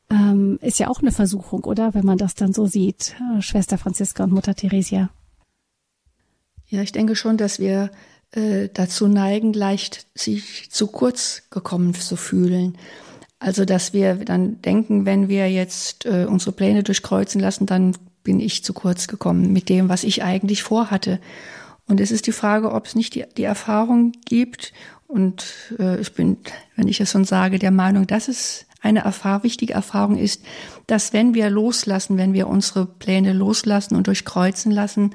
Ähm, 0.10 0.58
ist 0.62 0.80
ja 0.80 0.88
auch 0.88 1.02
eine 1.02 1.12
Versuchung, 1.12 1.64
oder? 1.64 1.94
Wenn 1.94 2.06
man 2.06 2.18
das 2.18 2.34
dann 2.34 2.54
so 2.54 2.66
sieht, 2.66 3.16
äh, 3.38 3.42
Schwester 3.42 3.78
Franziska 3.78 4.24
und 4.24 4.34
Mutter 4.34 4.56
Theresia. 4.56 5.10
Ja, 6.72 6.82
ich 6.82 6.94
denke 6.94 7.18
schon, 7.18 7.36
dass 7.36 7.60
wir 7.60 7.92
äh, 8.32 8.70
dazu 8.74 9.10
neigen, 9.10 9.52
leicht 9.52 10.08
sich 10.16 10.72
zu 10.72 10.88
kurz 10.88 11.44
gekommen 11.50 11.94
zu 11.94 12.16
fühlen. 12.16 12.78
Also, 13.40 13.66
dass 13.66 13.92
wir 13.92 14.16
dann 14.16 14.62
denken, 14.62 15.06
wenn 15.06 15.28
wir 15.28 15.52
jetzt 15.52 16.06
äh, 16.06 16.26
unsere 16.26 16.54
Pläne 16.54 16.84
durchkreuzen 16.84 17.42
lassen, 17.42 17.66
dann 17.66 17.98
bin 18.24 18.40
ich 18.40 18.64
zu 18.64 18.72
kurz 18.72 19.08
gekommen 19.08 19.52
mit 19.52 19.68
dem, 19.68 19.90
was 19.90 20.06
ich 20.06 20.24
eigentlich 20.24 20.64
vorhatte. 20.64 21.20
Und 21.90 22.00
es 22.00 22.10
ist 22.10 22.26
die 22.26 22.32
Frage, 22.32 22.72
ob 22.72 22.86
es 22.86 22.96
nicht 22.96 23.16
die, 23.16 23.26
die 23.36 23.44
Erfahrung 23.44 24.14
gibt. 24.24 24.72
Und 25.08 25.44
äh, 25.78 26.00
ich 26.00 26.14
bin, 26.14 26.38
wenn 26.78 26.88
ich 26.88 27.02
es 27.02 27.12
schon 27.12 27.26
sage, 27.26 27.60
der 27.60 27.72
Meinung, 27.72 28.08
dass 28.08 28.30
es 28.30 28.66
eine 28.80 29.02
Erfahrung, 29.02 29.44
wichtige 29.44 29.74
Erfahrung 29.74 30.18
ist, 30.18 30.42
dass 30.88 31.12
wenn 31.12 31.34
wir 31.34 31.50
loslassen, 31.50 32.18
wenn 32.18 32.32
wir 32.32 32.48
unsere 32.48 32.86
Pläne 32.86 33.34
loslassen 33.34 33.98
und 33.98 34.08
durchkreuzen 34.08 34.72
lassen, 34.72 35.14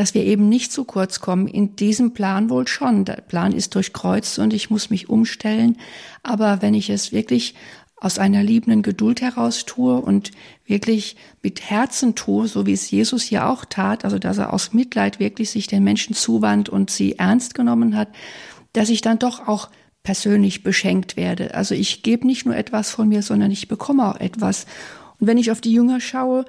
dass 0.00 0.14
wir 0.14 0.24
eben 0.24 0.48
nicht 0.48 0.72
zu 0.72 0.84
kurz 0.84 1.20
kommen. 1.20 1.46
In 1.46 1.76
diesem 1.76 2.14
Plan 2.14 2.48
wohl 2.48 2.66
schon. 2.66 3.04
Der 3.04 3.20
Plan 3.20 3.52
ist 3.52 3.74
durchkreuzt 3.74 4.38
und 4.38 4.54
ich 4.54 4.70
muss 4.70 4.88
mich 4.88 5.10
umstellen. 5.10 5.76
Aber 6.22 6.62
wenn 6.62 6.72
ich 6.72 6.88
es 6.88 7.12
wirklich 7.12 7.54
aus 7.96 8.18
einer 8.18 8.42
liebenden 8.42 8.80
Geduld 8.80 9.20
heraus 9.20 9.66
tue 9.66 10.00
und 10.00 10.30
wirklich 10.64 11.16
mit 11.42 11.68
Herzen 11.68 12.14
tue, 12.14 12.48
so 12.48 12.64
wie 12.64 12.72
es 12.72 12.90
Jesus 12.90 13.24
hier 13.24 13.46
auch 13.46 13.66
tat, 13.66 14.06
also 14.06 14.18
dass 14.18 14.38
er 14.38 14.54
aus 14.54 14.72
Mitleid 14.72 15.20
wirklich 15.20 15.50
sich 15.50 15.66
den 15.66 15.84
Menschen 15.84 16.14
zuwandt 16.14 16.70
und 16.70 16.88
sie 16.88 17.18
ernst 17.18 17.52
genommen 17.52 17.94
hat, 17.94 18.08
dass 18.72 18.88
ich 18.88 19.02
dann 19.02 19.18
doch 19.18 19.48
auch 19.48 19.68
persönlich 20.02 20.62
beschenkt 20.62 21.18
werde. 21.18 21.54
Also 21.54 21.74
ich 21.74 22.02
gebe 22.02 22.26
nicht 22.26 22.46
nur 22.46 22.56
etwas 22.56 22.90
von 22.90 23.06
mir, 23.10 23.20
sondern 23.20 23.50
ich 23.50 23.68
bekomme 23.68 24.08
auch 24.08 24.18
etwas. 24.18 24.64
Und 25.18 25.26
wenn 25.26 25.36
ich 25.36 25.50
auf 25.50 25.60
die 25.60 25.72
Jünger 25.72 26.00
schaue, 26.00 26.46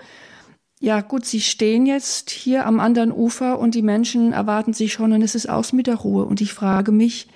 ja 0.81 1.01
gut, 1.01 1.25
sie 1.25 1.41
stehen 1.41 1.85
jetzt 1.85 2.31
hier 2.31 2.65
am 2.65 2.79
anderen 2.79 3.11
Ufer 3.11 3.59
und 3.59 3.75
die 3.75 3.83
Menschen 3.83 4.33
erwarten 4.33 4.73
sich 4.73 4.93
schon 4.93 5.13
und 5.13 5.21
es 5.21 5.35
ist 5.35 5.47
aus 5.47 5.73
mit 5.73 5.85
der 5.85 5.95
Ruhe. 5.95 6.25
Und 6.25 6.41
ich 6.41 6.53
frage 6.53 6.91
mich, 6.91 7.27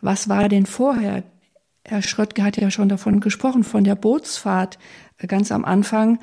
was 0.00 0.28
war 0.28 0.48
denn 0.48 0.66
vorher? 0.66 1.24
Herr 1.84 2.02
Schröttke 2.02 2.44
hat 2.44 2.56
ja 2.56 2.70
schon 2.70 2.88
davon 2.88 3.18
gesprochen, 3.18 3.64
von 3.64 3.82
der 3.82 3.96
Bootsfahrt 3.96 4.78
äh, 5.18 5.26
ganz 5.26 5.50
am 5.50 5.64
Anfang. 5.64 6.20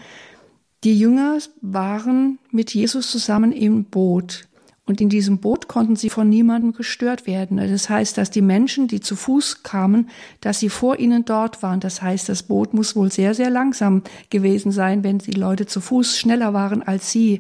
Die 0.86 0.98
Jünger 0.98 1.38
waren 1.60 2.40
mit 2.50 2.74
Jesus 2.74 3.12
zusammen 3.12 3.52
im 3.52 3.84
Boot. 3.84 4.48
Und 4.86 5.00
in 5.00 5.08
diesem 5.08 5.38
Boot 5.38 5.70
konnten 5.70 5.96
sie 5.96 6.10
von 6.10 6.28
niemandem 6.28 6.74
gestört 6.74 7.26
werden. 7.26 7.56
Das 7.56 7.90
heißt, 7.90 8.18
dass 8.18 8.32
die 8.32 8.42
Menschen, 8.42 8.90
die 8.90 9.00
zu 9.00 9.16
Fuß 9.16 9.64
kamen, 9.64 10.10
dass 10.42 10.60
sie 10.60 10.68
vor 10.68 11.00
ihnen 11.00 11.24
dort 11.24 11.64
waren. 11.64 11.80
Das 11.80 12.02
heißt, 12.02 12.28
das 12.28 12.44
Boot 12.44 12.74
muss 12.74 12.94
wohl 12.94 13.10
sehr, 13.10 13.34
sehr 13.34 13.50
langsam 13.50 14.04
gewesen 14.30 14.74
sein, 14.74 15.06
wenn 15.06 15.20
die 15.20 15.32
Leute 15.32 15.68
zu 15.68 15.80
Fuß 15.80 16.18
schneller 16.18 16.54
waren 16.54 16.84
als 16.84 17.12
sie. 17.12 17.40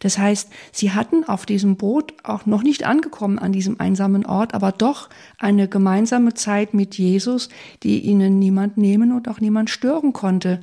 Das 0.00 0.18
heißt, 0.18 0.50
sie 0.70 0.92
hatten 0.92 1.24
auf 1.24 1.46
diesem 1.46 1.76
Boot 1.76 2.12
auch 2.24 2.44
noch 2.44 2.62
nicht 2.62 2.84
angekommen 2.84 3.38
an 3.38 3.52
diesem 3.52 3.80
einsamen 3.80 4.26
Ort, 4.26 4.52
aber 4.52 4.70
doch 4.70 5.08
eine 5.38 5.68
gemeinsame 5.68 6.34
Zeit 6.34 6.74
mit 6.74 6.98
Jesus, 6.98 7.48
die 7.84 8.00
ihnen 8.00 8.38
niemand 8.38 8.76
nehmen 8.76 9.12
und 9.12 9.28
auch 9.28 9.40
niemand 9.40 9.70
stören 9.70 10.12
konnte. 10.12 10.60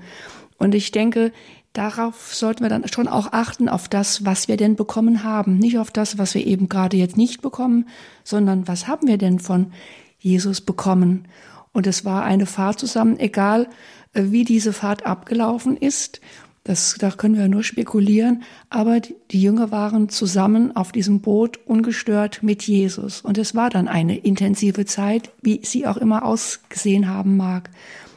Und 0.59 0.75
ich 0.75 0.91
denke, 0.91 1.31
darauf 1.73 2.33
sollten 2.33 2.63
wir 2.63 2.69
dann 2.69 2.87
schon 2.87 3.07
auch 3.07 3.31
achten, 3.31 3.69
auf 3.69 3.87
das, 3.87 4.25
was 4.25 4.47
wir 4.47 4.57
denn 4.57 4.75
bekommen 4.75 5.23
haben. 5.23 5.57
Nicht 5.57 5.77
auf 5.77 5.91
das, 5.91 6.17
was 6.17 6.33
wir 6.33 6.45
eben 6.45 6.69
gerade 6.69 6.97
jetzt 6.97 7.17
nicht 7.17 7.41
bekommen, 7.41 7.87
sondern 8.23 8.67
was 8.67 8.87
haben 8.87 9.07
wir 9.07 9.17
denn 9.17 9.39
von 9.39 9.71
Jesus 10.19 10.61
bekommen. 10.61 11.27
Und 11.71 11.87
es 11.87 12.03
war 12.05 12.23
eine 12.23 12.45
Fahrt 12.45 12.79
zusammen, 12.79 13.19
egal 13.19 13.67
äh, 14.13 14.23
wie 14.25 14.43
diese 14.43 14.73
Fahrt 14.73 15.05
abgelaufen 15.05 15.77
ist. 15.77 16.19
Das, 16.63 16.95
da 16.99 17.09
können 17.09 17.37
wir 17.37 17.47
nur 17.47 17.63
spekulieren. 17.63 18.43
Aber 18.69 18.99
die, 18.99 19.15
die 19.31 19.41
Jünger 19.41 19.71
waren 19.71 20.09
zusammen 20.09 20.75
auf 20.75 20.91
diesem 20.91 21.21
Boot 21.21 21.59
ungestört 21.65 22.43
mit 22.43 22.63
Jesus. 22.63 23.21
Und 23.21 23.37
es 23.37 23.55
war 23.55 23.69
dann 23.69 23.87
eine 23.87 24.17
intensive 24.17 24.85
Zeit, 24.85 25.31
wie 25.41 25.61
sie 25.63 25.87
auch 25.87 25.97
immer 25.97 26.25
ausgesehen 26.25 27.07
haben 27.07 27.37
mag. 27.37 27.69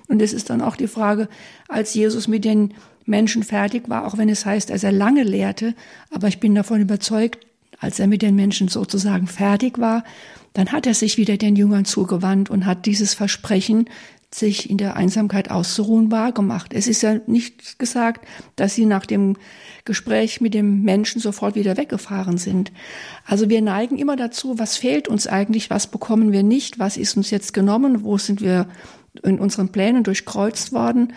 Und 0.08 0.20
es 0.20 0.32
ist 0.32 0.50
dann 0.50 0.60
auch 0.60 0.76
die 0.76 0.88
Frage, 0.88 1.28
als 1.68 1.94
Jesus 1.94 2.28
mit 2.28 2.44
den 2.44 2.74
Menschen 3.04 3.42
fertig 3.42 3.88
war, 3.88 4.06
auch 4.06 4.18
wenn 4.18 4.28
es 4.28 4.46
heißt, 4.46 4.70
dass 4.70 4.84
er 4.84 4.92
lange 4.92 5.22
lehrte. 5.22 5.74
Aber 6.10 6.28
ich 6.28 6.40
bin 6.40 6.54
davon 6.54 6.80
überzeugt, 6.80 7.46
als 7.78 7.98
er 7.98 8.06
mit 8.06 8.22
den 8.22 8.36
Menschen 8.36 8.68
sozusagen 8.68 9.26
fertig 9.26 9.78
war, 9.78 10.04
dann 10.52 10.70
hat 10.70 10.86
er 10.86 10.94
sich 10.94 11.16
wieder 11.16 11.36
den 11.36 11.56
Jüngern 11.56 11.84
zugewandt 11.84 12.50
und 12.50 12.66
hat 12.66 12.86
dieses 12.86 13.14
Versprechen, 13.14 13.88
sich 14.34 14.70
in 14.70 14.78
der 14.78 14.96
Einsamkeit 14.96 15.50
auszuruhen, 15.50 16.10
wahrgemacht. 16.10 16.72
Es 16.72 16.86
ist 16.86 17.02
ja 17.02 17.18
nicht 17.26 17.78
gesagt, 17.78 18.26
dass 18.56 18.74
sie 18.74 18.86
nach 18.86 19.04
dem 19.04 19.36
Gespräch 19.84 20.40
mit 20.40 20.54
dem 20.54 20.82
Menschen 20.82 21.20
sofort 21.20 21.54
wieder 21.54 21.76
weggefahren 21.76 22.38
sind. 22.38 22.72
Also 23.26 23.50
wir 23.50 23.60
neigen 23.60 23.98
immer 23.98 24.16
dazu, 24.16 24.58
was 24.58 24.76
fehlt 24.76 25.08
uns 25.08 25.26
eigentlich, 25.26 25.70
was 25.70 25.86
bekommen 25.86 26.32
wir 26.32 26.42
nicht, 26.42 26.78
was 26.78 26.96
ist 26.96 27.16
uns 27.16 27.30
jetzt 27.30 27.52
genommen, 27.52 28.04
wo 28.04 28.16
sind 28.16 28.40
wir 28.40 28.68
in 29.22 29.38
unseren 29.38 29.70
Plänen 29.70 30.04
durchkreuzt 30.04 30.72
worden 30.72 31.12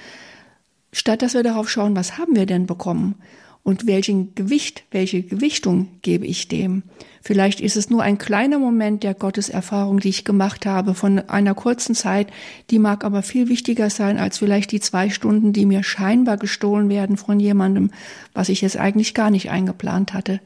statt 0.96 1.22
dass 1.22 1.34
wir 1.34 1.44
darauf 1.44 1.70
schauen, 1.70 1.96
was 1.96 2.18
haben 2.18 2.36
wir 2.36 2.46
denn 2.46 2.66
bekommen 2.66 3.16
und 3.64 3.86
welchen 3.86 4.34
Gewicht, 4.34 4.84
welche 4.92 5.24
Gewichtung 5.24 5.90
gebe 6.02 6.26
ich 6.26 6.48
dem. 6.48 6.84
Vielleicht 7.22 7.60
ist 7.60 7.76
es 7.76 7.90
nur 7.90 8.02
ein 8.02 8.18
kleiner 8.18 8.60
Moment 8.60 9.04
der 9.04 9.14
Gotteserfahrung, 9.14 10.00
die 10.00 10.10
ich 10.10 10.24
gemacht 10.24 10.66
habe 10.66 10.94
von 10.94 11.20
einer 11.28 11.54
kurzen 11.54 11.96
Zeit, 11.96 12.28
die 12.70 12.80
mag 12.80 13.04
aber 13.04 13.24
viel 13.24 13.50
wichtiger 13.50 13.90
sein 13.90 14.18
als 14.18 14.38
vielleicht 14.38 14.72
die 14.72 14.80
zwei 14.80 15.10
Stunden, 15.10 15.52
die 15.52 15.66
mir 15.66 15.84
scheinbar 15.84 16.38
gestohlen 16.38 16.88
werden 16.90 17.18
von 17.18 17.40
jemandem, 17.40 17.92
was 18.34 18.50
ich 18.50 18.62
jetzt 18.62 18.78
eigentlich 18.78 19.14
gar 19.14 19.32
nicht 19.32 19.50
eingeplant 19.50 20.14
hatte. 20.14 20.40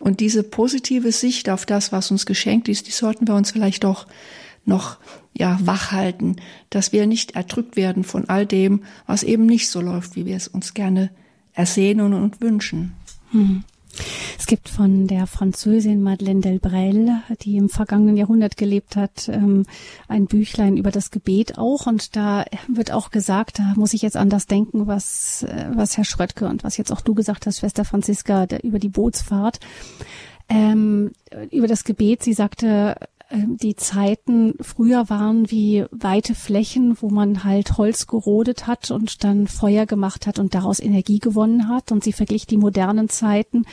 Und 0.00 0.20
diese 0.20 0.42
positive 0.42 1.12
Sicht 1.12 1.48
auf 1.48 1.64
das, 1.64 1.92
was 1.92 2.10
uns 2.10 2.26
geschenkt 2.26 2.68
ist, 2.68 2.88
die 2.88 2.92
sollten 2.92 3.26
wir 3.26 3.36
uns 3.36 3.52
vielleicht 3.52 3.84
doch 3.84 4.06
noch 4.66 4.98
ja 5.32 5.58
wach 5.62 5.92
halten, 5.92 6.36
dass 6.70 6.92
wir 6.92 7.06
nicht 7.06 7.32
erdrückt 7.32 7.76
werden 7.76 8.04
von 8.04 8.28
all 8.28 8.46
dem, 8.46 8.82
was 9.06 9.22
eben 9.22 9.46
nicht 9.46 9.68
so 9.68 9.80
läuft, 9.80 10.16
wie 10.16 10.26
wir 10.26 10.36
es 10.36 10.48
uns 10.48 10.74
gerne 10.74 11.10
ersehnen 11.52 12.14
und 12.14 12.40
wünschen. 12.40 12.94
Hm. 13.30 13.64
Es 14.38 14.46
gibt 14.46 14.68
von 14.68 15.06
der 15.06 15.26
Französin 15.26 16.02
Madeleine 16.02 16.40
Delbrel, 16.40 17.22
die 17.42 17.56
im 17.56 17.68
vergangenen 17.68 18.16
Jahrhundert 18.16 18.56
gelebt 18.56 18.96
hat, 18.96 19.28
ähm, 19.28 19.64
ein 20.08 20.26
Büchlein 20.26 20.76
über 20.76 20.90
das 20.90 21.10
Gebet 21.10 21.58
auch. 21.58 21.86
Und 21.86 22.16
da 22.16 22.44
wird 22.68 22.90
auch 22.90 23.10
gesagt, 23.10 23.60
da 23.60 23.74
muss 23.76 23.94
ich 23.94 24.02
jetzt 24.02 24.16
an 24.16 24.30
das 24.30 24.46
denken, 24.46 24.86
was, 24.86 25.44
äh, 25.44 25.68
was 25.74 25.96
Herr 25.96 26.04
Schröttke 26.04 26.48
und 26.48 26.64
was 26.64 26.76
jetzt 26.76 26.92
auch 26.92 27.00
du 27.00 27.14
gesagt 27.14 27.46
hast, 27.46 27.60
Schwester 27.60 27.84
Franziska, 27.84 28.46
über 28.62 28.78
die 28.78 28.88
Bootsfahrt. 28.88 29.60
Ähm, 30.48 31.12
über 31.50 31.68
das 31.68 31.84
Gebet. 31.84 32.22
Sie 32.22 32.34
sagte, 32.34 32.96
die 33.30 33.74
Zeiten 33.74 34.54
früher 34.60 35.08
waren 35.08 35.50
wie 35.50 35.84
weite 35.90 36.34
Flächen, 36.34 36.96
wo 37.00 37.08
man 37.08 37.42
halt 37.42 37.78
Holz 37.78 38.06
gerodet 38.06 38.66
hat 38.66 38.90
und 38.90 39.24
dann 39.24 39.46
Feuer 39.46 39.86
gemacht 39.86 40.26
hat 40.26 40.38
und 40.38 40.54
daraus 40.54 40.78
Energie 40.78 41.18
gewonnen 41.18 41.68
hat. 41.68 41.90
Und 41.90 42.04
sie 42.04 42.12
verglich 42.12 42.46
die 42.46 42.58
modernen 42.58 43.08
Zeiten 43.08 43.64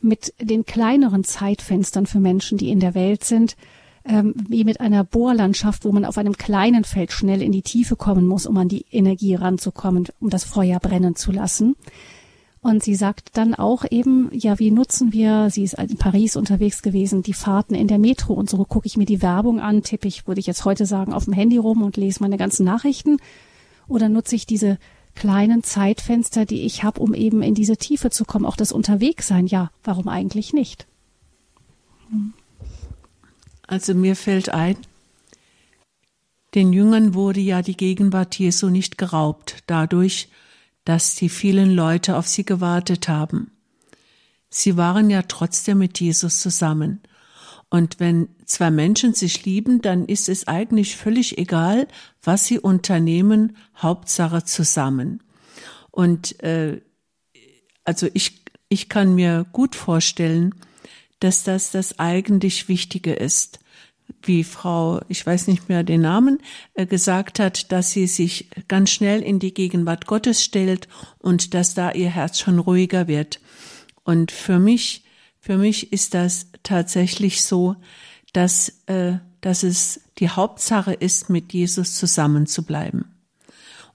mit 0.00 0.32
den 0.40 0.64
kleineren 0.64 1.24
Zeitfenstern 1.24 2.06
für 2.06 2.20
Menschen, 2.20 2.58
die 2.58 2.70
in 2.70 2.80
der 2.80 2.94
Welt 2.94 3.24
sind, 3.24 3.56
ähm, 4.04 4.34
wie 4.48 4.64
mit 4.64 4.80
einer 4.80 5.04
Bohrlandschaft, 5.04 5.84
wo 5.84 5.92
man 5.92 6.04
auf 6.04 6.18
einem 6.18 6.36
kleinen 6.36 6.84
Feld 6.84 7.12
schnell 7.12 7.42
in 7.42 7.52
die 7.52 7.62
Tiefe 7.62 7.96
kommen 7.96 8.26
muss, 8.26 8.46
um 8.46 8.56
an 8.56 8.68
die 8.68 8.86
Energie 8.90 9.34
ranzukommen, 9.34 10.06
um 10.20 10.30
das 10.30 10.44
Feuer 10.44 10.80
brennen 10.80 11.14
zu 11.14 11.30
lassen. 11.32 11.76
Und 12.60 12.82
sie 12.82 12.96
sagt 12.96 13.36
dann 13.36 13.54
auch 13.54 13.84
eben, 13.88 14.30
ja, 14.32 14.58
wie 14.58 14.70
nutzen 14.70 15.12
wir, 15.12 15.48
sie 15.50 15.62
ist 15.62 15.74
in 15.74 15.96
Paris 15.96 16.34
unterwegs 16.34 16.82
gewesen, 16.82 17.22
die 17.22 17.32
Fahrten 17.32 17.74
in 17.74 17.86
der 17.86 17.98
Metro 17.98 18.34
und 18.34 18.50
so 18.50 18.64
gucke 18.64 18.86
ich 18.86 18.96
mir 18.96 19.04
die 19.04 19.22
Werbung 19.22 19.60
an, 19.60 19.82
tippe 19.82 20.08
ich, 20.08 20.26
würde 20.26 20.40
ich 20.40 20.46
jetzt 20.46 20.64
heute 20.64 20.84
sagen, 20.84 21.12
auf 21.12 21.24
dem 21.24 21.34
Handy 21.34 21.56
rum 21.56 21.82
und 21.82 21.96
lese 21.96 22.20
meine 22.20 22.36
ganzen 22.36 22.64
Nachrichten. 22.64 23.18
Oder 23.86 24.08
nutze 24.08 24.34
ich 24.34 24.44
diese 24.44 24.78
kleinen 25.14 25.62
Zeitfenster, 25.62 26.46
die 26.46 26.62
ich 26.62 26.82
habe, 26.82 27.00
um 27.00 27.14
eben 27.14 27.42
in 27.42 27.54
diese 27.54 27.76
Tiefe 27.76 28.10
zu 28.10 28.24
kommen, 28.24 28.44
auch 28.44 28.56
das 28.56 28.72
Unterwegssein, 28.72 29.46
ja, 29.46 29.70
warum 29.84 30.08
eigentlich 30.08 30.52
nicht? 30.52 30.86
Hm. 32.10 32.34
Also 33.66 33.94
mir 33.94 34.16
fällt 34.16 34.48
ein, 34.48 34.76
den 36.54 36.72
Jüngern 36.72 37.14
wurde 37.14 37.40
ja 37.40 37.62
die 37.62 37.76
Gegenwart 37.76 38.38
Jesu 38.38 38.70
nicht 38.70 38.96
geraubt, 38.96 39.62
dadurch, 39.66 40.28
dass 40.88 41.14
die 41.16 41.28
vielen 41.28 41.70
Leute 41.70 42.16
auf 42.16 42.26
sie 42.26 42.46
gewartet 42.46 43.08
haben. 43.08 43.50
Sie 44.48 44.78
waren 44.78 45.10
ja 45.10 45.20
trotzdem 45.20 45.76
mit 45.76 46.00
Jesus 46.00 46.40
zusammen. 46.40 47.02
Und 47.68 48.00
wenn 48.00 48.30
zwei 48.46 48.70
Menschen 48.70 49.12
sich 49.12 49.44
lieben, 49.44 49.82
dann 49.82 50.06
ist 50.06 50.30
es 50.30 50.48
eigentlich 50.48 50.96
völlig 50.96 51.36
egal, 51.36 51.88
was 52.22 52.46
sie 52.46 52.58
unternehmen, 52.58 53.58
Hauptsache 53.76 54.44
zusammen. 54.44 55.22
Und 55.90 56.42
äh, 56.42 56.80
also 57.84 58.08
ich, 58.14 58.46
ich 58.70 58.88
kann 58.88 59.14
mir 59.14 59.44
gut 59.52 59.76
vorstellen, 59.76 60.54
dass 61.20 61.44
das 61.44 61.70
das 61.70 61.98
eigentlich 61.98 62.68
Wichtige 62.68 63.12
ist 63.12 63.58
wie 64.22 64.44
Frau, 64.44 65.00
ich 65.08 65.24
weiß 65.24 65.46
nicht 65.46 65.68
mehr 65.68 65.82
den 65.82 66.02
Namen, 66.02 66.40
äh, 66.74 66.86
gesagt 66.86 67.38
hat, 67.38 67.72
dass 67.72 67.92
sie 67.92 68.06
sich 68.06 68.48
ganz 68.68 68.90
schnell 68.90 69.22
in 69.22 69.38
die 69.38 69.54
Gegenwart 69.54 70.06
Gottes 70.06 70.42
stellt 70.42 70.88
und 71.18 71.54
dass 71.54 71.74
da 71.74 71.92
ihr 71.92 72.10
Herz 72.10 72.38
schon 72.38 72.58
ruhiger 72.58 73.08
wird. 73.08 73.40
Und 74.04 74.32
für 74.32 74.58
mich, 74.58 75.04
für 75.40 75.58
mich 75.58 75.92
ist 75.92 76.14
das 76.14 76.48
tatsächlich 76.62 77.42
so, 77.42 77.76
dass, 78.32 78.82
äh, 78.86 79.14
dass 79.40 79.62
es 79.62 80.00
die 80.18 80.30
Hauptsache 80.30 80.92
ist, 80.92 81.30
mit 81.30 81.52
Jesus 81.52 81.94
zusammen 81.94 82.46
zu 82.46 82.64
bleiben. 82.64 83.04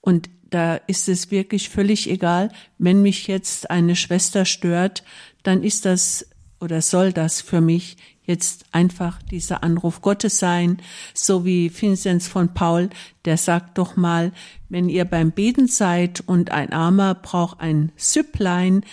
Und 0.02 0.30
da 0.50 0.76
ist 0.76 1.10
es 1.10 1.32
wirklich 1.32 1.70
völlig 1.70 2.10
egal, 2.10 2.50
wenn 2.78 3.02
mich 3.02 3.28
jetzt 3.28 3.72
eine 3.72 3.96
Schwester 3.96 4.46
stört, 4.46 5.04
dann 5.42 5.64
ist 5.64 5.86
das 5.86 6.28
oder 6.60 6.82
soll 6.82 7.12
das 7.12 7.42
für 7.42 7.60
mich 7.60 7.98
jetzt 8.26 8.66
einfach 8.72 9.22
dieser 9.24 9.64
Anruf 9.64 10.02
Gottes 10.02 10.40
sein, 10.40 10.82
so 11.14 11.46
wie 11.46 11.70
Vinzenz 11.70 12.28
von 12.28 12.54
Paul, 12.54 12.90
der 13.26 13.38
sagt 13.38 13.78
doch 13.78 13.96
mal, 13.96 14.32
wenn 14.70 14.90
ihr 14.90 15.06
beim 15.06 15.32
Beten 15.32 15.68
seid 15.68 16.24
und 16.26 16.52
ein 16.52 16.72
Armer 16.72 17.16
braucht 17.16 17.60
ein 17.60 17.92
Süpplein, 17.98 18.86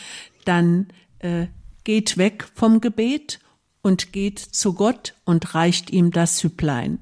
dann 0.44 0.88
äh, 1.20 1.46
geht 1.84 2.18
weg 2.18 2.46
vom 2.54 2.80
Gebet 2.80 3.40
und 3.82 4.12
geht 4.12 4.38
zu 4.38 4.74
Gott 4.74 5.14
und 5.24 5.54
reicht 5.54 5.90
ihm 5.90 6.10
das 6.10 6.38
Süpplein. 6.38 6.98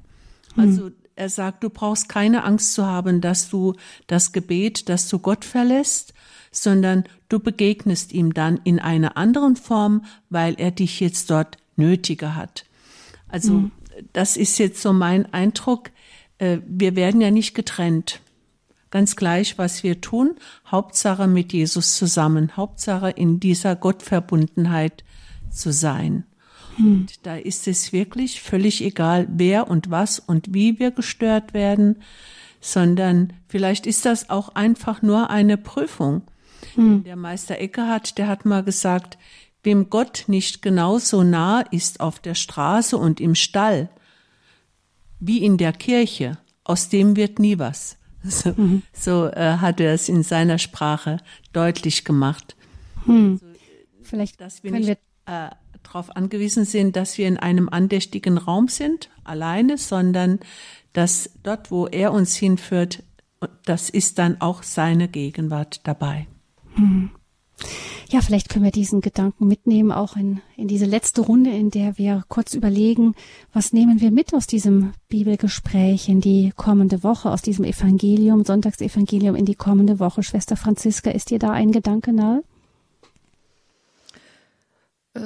Hm. 0.55 0.63
Also 0.63 0.91
er 1.15 1.29
sagt, 1.29 1.63
du 1.63 1.69
brauchst 1.69 2.07
keine 2.07 2.45
Angst 2.45 2.73
zu 2.73 2.85
haben, 2.85 3.19
dass 3.19 3.49
du 3.49 3.73
das 4.07 4.31
Gebet, 4.31 4.87
dass 4.87 5.09
du 5.09 5.19
Gott 5.19 5.43
verlässt, 5.43 6.13
sondern 6.51 7.03
du 7.27 7.39
begegnest 7.39 8.13
ihm 8.13 8.33
dann 8.33 8.59
in 8.63 8.79
einer 8.79 9.17
anderen 9.17 9.55
Form, 9.55 10.05
weil 10.29 10.55
er 10.57 10.71
dich 10.71 10.99
jetzt 11.01 11.29
dort 11.29 11.57
nötiger 11.79 12.35
hat. 12.35 12.65
Also 13.27 13.53
mhm. 13.53 13.71
das 14.13 14.37
ist 14.37 14.59
jetzt 14.59 14.81
so 14.81 14.93
mein 14.93 15.33
Eindruck. 15.33 15.89
Äh, 16.37 16.59
wir 16.67 16.95
werden 16.95 17.21
ja 17.21 17.31
nicht 17.31 17.55
getrennt. 17.55 18.21
Ganz 18.91 19.15
gleich, 19.15 19.57
was 19.57 19.83
wir 19.83 20.01
tun, 20.01 20.35
Hauptsache 20.69 21.27
mit 21.27 21.53
Jesus 21.53 21.95
zusammen, 21.95 22.55
Hauptsache 22.57 23.11
in 23.11 23.39
dieser 23.39 23.75
Gottverbundenheit 23.75 25.03
zu 25.51 25.71
sein. 25.71 26.25
Mhm. 26.77 27.01
Und 27.01 27.25
da 27.25 27.35
ist 27.35 27.67
es 27.67 27.93
wirklich 27.93 28.41
völlig 28.41 28.83
egal, 28.83 29.27
wer 29.29 29.69
und 29.69 29.91
was 29.91 30.19
und 30.19 30.53
wie 30.53 30.79
wir 30.79 30.91
gestört 30.91 31.53
werden, 31.53 31.97
sondern 32.61 33.33
vielleicht 33.47 33.85
ist 33.85 34.05
das 34.05 34.29
auch 34.29 34.49
einfach 34.55 35.01
nur 35.01 35.29
eine 35.29 35.57
Prüfung. 35.57 36.23
Mhm. 36.75 37.03
Der 37.03 37.15
Meister 37.15 37.59
Eckehardt, 37.59 38.17
der 38.17 38.27
hat 38.27 38.45
mal 38.45 38.63
gesagt, 38.63 39.17
wem 39.63 39.89
Gott 39.89 40.25
nicht 40.27 40.61
genauso 40.61 41.23
nah 41.23 41.61
ist 41.61 41.99
auf 41.99 42.19
der 42.19 42.35
Straße 42.35 42.97
und 42.97 43.19
im 43.19 43.35
Stall 43.35 43.89
wie 45.19 45.43
in 45.43 45.57
der 45.57 45.73
Kirche, 45.73 46.37
aus 46.63 46.89
dem 46.89 47.15
wird 47.15 47.39
nie 47.39 47.59
was. 47.59 47.97
So, 48.21 48.49
mhm. 48.49 48.83
so 48.91 49.27
äh, 49.27 49.59
hat 49.61 49.79
er 49.79 49.93
es 49.93 50.09
in 50.09 50.23
seiner 50.23 50.57
Sprache 50.57 51.19
deutlich 51.53 52.03
gemacht. 52.03 52.57
Hm. 53.05 53.39
Vielleicht 54.03 54.41
dass 54.41 54.61
wir 54.61 54.71
nicht 54.71 54.89
äh, 55.25 55.49
darauf 55.83 56.13
angewiesen 56.17 56.65
sind, 56.65 56.97
dass 56.97 57.17
wir 57.17 57.29
in 57.29 57.37
einem 57.37 57.69
andächtigen 57.69 58.37
Raum 58.37 58.67
sind, 58.67 59.09
alleine, 59.23 59.77
sondern 59.77 60.39
dass 60.91 61.29
dort, 61.43 61.71
wo 61.71 61.87
er 61.87 62.11
uns 62.11 62.35
hinführt, 62.35 63.03
das 63.63 63.89
ist 63.89 64.19
dann 64.19 64.41
auch 64.41 64.63
seine 64.63 65.07
Gegenwart 65.07 65.79
dabei. 65.87 66.27
Hm. 66.75 67.11
Ja, 68.11 68.21
vielleicht 68.21 68.49
können 68.49 68.65
wir 68.65 68.71
diesen 68.71 69.01
Gedanken 69.01 69.47
mitnehmen, 69.47 69.91
auch 69.91 70.15
in, 70.15 70.41
in 70.57 70.67
diese 70.67 70.85
letzte 70.85 71.21
Runde, 71.21 71.51
in 71.51 71.69
der 71.69 71.99
wir 71.99 72.23
kurz 72.27 72.55
überlegen, 72.55 73.13
was 73.53 73.71
nehmen 73.71 74.01
wir 74.01 74.09
mit 74.09 74.33
aus 74.33 74.47
diesem 74.47 74.93
Bibelgespräch 75.09 76.09
in 76.09 76.19
die 76.19 76.51
kommende 76.55 77.03
Woche, 77.03 77.29
aus 77.29 77.43
diesem 77.43 77.65
Evangelium, 77.65 78.43
Sonntagsevangelium 78.43 79.35
in 79.35 79.45
die 79.45 79.53
kommende 79.53 79.99
Woche. 79.99 80.23
Schwester 80.23 80.55
Franziska, 80.55 81.11
ist 81.11 81.29
dir 81.29 81.37
da 81.37 81.51
ein 81.51 81.71
Gedanke 81.71 82.11
nahe? 82.11 82.43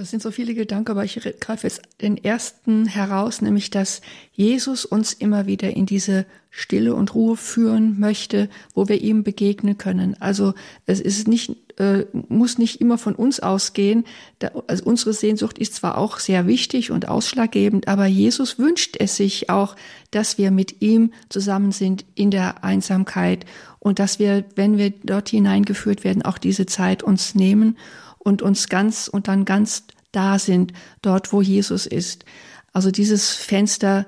Es 0.02 0.12
sind 0.12 0.22
so 0.22 0.32
viele 0.32 0.54
Gedanken, 0.54 0.92
aber 0.92 1.04
ich 1.04 1.20
greife 1.40 1.68
jetzt 1.68 1.82
den 2.02 2.18
ersten 2.18 2.86
heraus, 2.86 3.42
nämlich 3.42 3.70
dass 3.70 4.02
Jesus 4.32 4.86
uns 4.86 5.14
immer 5.14 5.46
wieder 5.46 5.72
in 5.72 5.86
diese 5.86 6.26
Stille 6.50 6.94
und 6.94 7.16
Ruhe 7.16 7.36
führen 7.36 8.00
möchte, 8.00 8.50
wo 8.74 8.88
wir 8.88 9.02
ihm 9.02 9.24
begegnen 9.24 9.78
können. 9.78 10.16
Also 10.20 10.54
es 10.86 11.00
ist 11.00 11.28
nicht, 11.28 11.56
äh, 11.80 12.06
muss 12.12 12.60
nicht 12.60 12.80
immer 12.80 12.98
von 12.98 13.16
uns 13.16 13.40
ausgehen. 13.40 14.06
Da, 14.40 14.52
also 14.68 14.86
unsere 14.86 15.14
Sehnsucht 15.14 15.58
ist 15.58 15.76
zwar 15.76 15.98
auch 15.98 16.20
sehr 16.20 16.46
wichtig 16.46 16.92
und 16.92 17.08
ausschlaggebend, 17.08 17.88
aber 17.88 18.06
Jesus 18.06 18.60
wünscht 18.60 18.98
es 19.00 19.16
sich 19.16 19.50
auch, 19.50 19.76
dass 20.12 20.38
wir 20.38 20.52
mit 20.52 20.82
ihm 20.82 21.12
zusammen 21.30 21.72
sind 21.72 22.06
in 22.14 22.30
der 22.30 22.64
Einsamkeit 22.64 23.46
und 23.80 23.98
dass 24.00 24.20
wir, 24.20 24.46
wenn 24.56 24.78
wir 24.78 24.92
dort 25.04 25.30
hineingeführt 25.30 26.04
werden, 26.04 26.22
auch 26.22 26.38
diese 26.38 26.68
Zeit 26.68 27.02
uns 27.02 27.34
nehmen 27.34 27.78
und 28.24 28.42
uns 28.42 28.70
ganz 28.70 29.08
und 29.08 29.28
dann 29.28 29.46
ganz 29.46 29.84
da 30.12 30.40
sind, 30.40 30.74
dort 31.02 31.34
wo 31.34 31.42
Jesus 31.42 31.86
ist. 31.86 32.26
Also 32.72 32.92
dieses 32.92 33.32
Fenster 33.32 34.06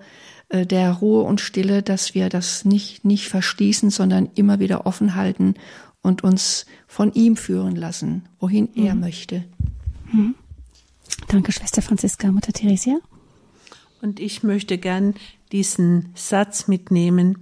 äh, 0.49 0.65
der 0.65 0.91
Ruhe 0.91 1.23
und 1.23 1.41
Stille, 1.41 1.83
dass 1.83 2.15
wir 2.15 2.29
das 2.29 2.65
nicht, 2.65 3.05
nicht 3.05 3.27
verschließen, 3.27 3.89
sondern 3.89 4.29
immer 4.35 4.59
wieder 4.59 4.85
offen 4.85 5.15
halten 5.15 5.55
und 6.01 6.23
uns 6.23 6.65
von 6.87 7.13
ihm 7.13 7.35
führen 7.35 7.75
lassen, 7.75 8.27
wohin 8.39 8.69
mhm. 8.73 8.85
er 8.85 8.95
möchte. 8.95 9.43
Mhm. 10.11 10.35
Danke, 11.27 11.51
Schwester 11.51 11.81
Franziska, 11.81 12.31
Mutter 12.31 12.53
Theresia. 12.53 12.99
Und 14.01 14.19
ich 14.19 14.43
möchte 14.43 14.77
gern 14.77 15.15
diesen 15.51 16.09
Satz 16.15 16.67
mitnehmen, 16.67 17.39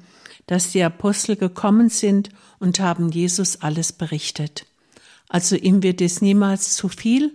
dass 0.48 0.72
die 0.72 0.84
Apostel 0.84 1.36
gekommen 1.36 1.90
sind 1.90 2.30
und 2.60 2.80
haben 2.80 3.10
Jesus 3.10 3.62
alles 3.62 3.92
berichtet. 3.92 4.66
Also 5.30 5.56
ihm 5.56 5.84
wird 5.84 6.02
es 6.02 6.22
niemals 6.22 6.76
zu 6.76 6.90
viel, 6.90 7.32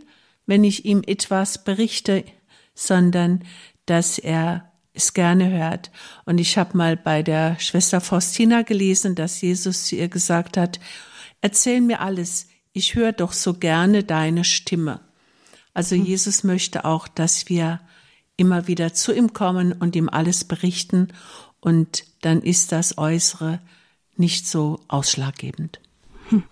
wenn 0.46 0.64
ich 0.64 0.84
ihm 0.84 1.02
etwas 1.06 1.64
berichte, 1.64 2.24
sondern 2.74 3.44
dass 3.86 4.18
er 4.18 4.72
es 4.94 5.14
gerne 5.14 5.50
hört. 5.50 5.90
Und 6.24 6.38
ich 6.38 6.58
habe 6.58 6.76
mal 6.76 6.96
bei 6.96 7.22
der 7.22 7.58
Schwester 7.60 8.00
Faustina 8.00 8.62
gelesen, 8.62 9.14
dass 9.14 9.40
Jesus 9.40 9.86
zu 9.86 9.96
ihr 9.96 10.08
gesagt 10.08 10.56
hat, 10.56 10.80
erzähl 11.40 11.80
mir 11.80 12.00
alles, 12.00 12.48
ich 12.72 12.94
höre 12.94 13.12
doch 13.12 13.32
so 13.32 13.54
gerne 13.54 14.04
deine 14.04 14.44
Stimme. 14.44 15.00
Also 15.74 15.96
mhm. 15.96 16.04
Jesus 16.04 16.44
möchte 16.44 16.84
auch, 16.84 17.08
dass 17.08 17.48
wir 17.48 17.80
immer 18.36 18.68
wieder 18.68 18.94
zu 18.94 19.12
ihm 19.12 19.32
kommen 19.32 19.72
und 19.72 19.96
ihm 19.96 20.08
alles 20.08 20.44
berichten 20.44 21.08
und 21.60 22.04
dann 22.20 22.42
ist 22.42 22.72
das 22.72 22.98
Äußere 22.98 23.60
nicht 24.16 24.46
so 24.46 24.80
ausschlaggebend. 24.88 25.80
Hm. 26.28 26.44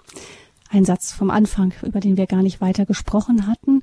Ein 0.70 0.84
Satz 0.84 1.12
vom 1.12 1.30
Anfang, 1.30 1.72
über 1.82 2.00
den 2.00 2.16
wir 2.16 2.26
gar 2.26 2.42
nicht 2.42 2.60
weiter 2.60 2.86
gesprochen 2.86 3.46
hatten. 3.46 3.82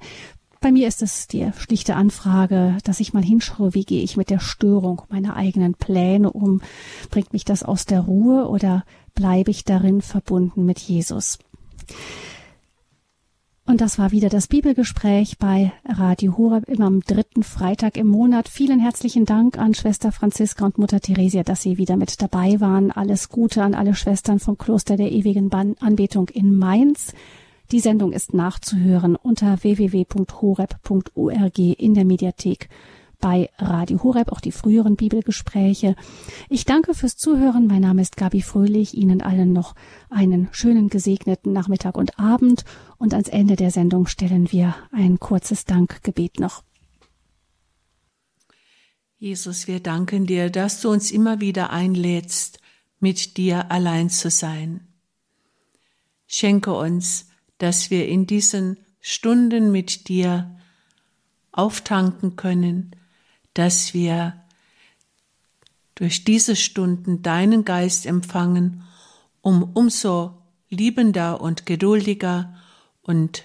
Bei 0.63 0.71
mir 0.71 0.87
ist 0.87 1.01
es 1.01 1.27
die 1.27 1.51
schlichte 1.57 1.95
Anfrage, 1.95 2.77
dass 2.85 3.01
ich 3.01 3.13
mal 3.13 3.23
hinschaue, 3.23 3.73
wie 3.73 3.83
gehe 3.83 4.01
ich 4.01 4.15
mit 4.15 4.29
der 4.29 4.39
Störung 4.39 5.01
meiner 5.09 5.35
eigenen 5.35 5.73
Pläne 5.73 6.31
um? 6.31 6.61
Bringt 7.09 7.33
mich 7.33 7.43
das 7.43 7.63
aus 7.63 7.85
der 7.85 7.99
Ruhe 7.99 8.47
oder 8.47 8.85
bleibe 9.13 9.51
ich 9.51 9.65
darin 9.65 10.01
verbunden 10.01 10.65
mit 10.65 10.79
Jesus? 10.79 11.37
Und 13.65 13.79
das 13.79 13.97
war 13.97 14.11
wieder 14.11 14.27
das 14.27 14.47
Bibelgespräch 14.47 15.37
bei 15.37 15.71
Radio 15.85 16.37
Horeb 16.37 16.67
immer 16.67 16.85
am 16.85 16.99
dritten 16.99 17.43
Freitag 17.43 17.95
im 17.95 18.07
Monat. 18.07 18.49
Vielen 18.49 18.81
herzlichen 18.81 19.23
Dank 19.23 19.57
an 19.57 19.73
Schwester 19.73 20.11
Franziska 20.11 20.65
und 20.65 20.77
Mutter 20.77 20.99
Theresia, 20.99 21.43
dass 21.43 21.61
Sie 21.61 21.77
wieder 21.77 21.95
mit 21.95 22.21
dabei 22.21 22.59
waren. 22.59 22.91
Alles 22.91 23.29
Gute 23.29 23.63
an 23.63 23.73
alle 23.73 23.95
Schwestern 23.95 24.39
vom 24.39 24.57
Kloster 24.57 24.97
der 24.97 25.13
ewigen 25.13 25.49
Anbetung 25.79 26.27
in 26.27 26.57
Mainz. 26.57 27.13
Die 27.71 27.79
Sendung 27.79 28.11
ist 28.11 28.33
nachzuhören 28.33 29.15
unter 29.15 29.63
www.horeb.org 29.63 31.57
in 31.57 31.93
der 31.93 32.05
Mediathek 32.05 32.67
bei 33.23 33.49
Radio 33.57 34.03
Horeb, 34.03 34.33
auch 34.33 34.41
die 34.41 34.51
früheren 34.51 34.97
Bibelgespräche. 34.97 35.95
Ich 36.49 36.65
danke 36.65 36.93
fürs 36.93 37.15
Zuhören. 37.15 37.67
Mein 37.67 37.79
Name 37.79 38.01
ist 38.01 38.17
Gabi 38.17 38.41
Fröhlich. 38.41 38.95
Ihnen 38.95 39.21
allen 39.21 39.53
noch 39.53 39.75
einen 40.09 40.49
schönen 40.51 40.89
gesegneten 40.89 41.53
Nachmittag 41.53 41.95
und 41.95 42.19
Abend. 42.19 42.65
Und 42.97 43.13
ans 43.13 43.29
Ende 43.29 43.55
der 43.55 43.71
Sendung 43.71 44.07
stellen 44.07 44.51
wir 44.51 44.75
ein 44.91 45.21
kurzes 45.21 45.63
Dankgebet 45.63 46.41
noch. 46.41 46.65
Jesus, 49.17 49.69
wir 49.69 49.79
danken 49.79 50.25
dir, 50.25 50.49
dass 50.49 50.81
du 50.81 50.89
uns 50.89 51.09
immer 51.09 51.39
wieder 51.39 51.69
einlädst, 51.69 52.59
mit 52.99 53.37
dir 53.37 53.71
allein 53.71 54.09
zu 54.09 54.29
sein. 54.29 54.85
Schenke 56.27 56.73
uns, 56.73 57.29
dass 57.57 57.89
wir 57.89 58.05
in 58.05 58.27
diesen 58.27 58.79
Stunden 58.99 59.71
mit 59.71 60.09
dir 60.09 60.57
auftanken 61.53 62.35
können, 62.35 62.93
dass 63.53 63.93
wir 63.93 64.33
durch 65.95 66.23
diese 66.23 66.55
Stunden 66.55 67.21
deinen 67.21 67.65
Geist 67.65 68.05
empfangen, 68.05 68.83
um 69.41 69.63
umso 69.63 70.37
liebender 70.69 71.41
und 71.41 71.65
geduldiger 71.65 72.55
und 73.03 73.43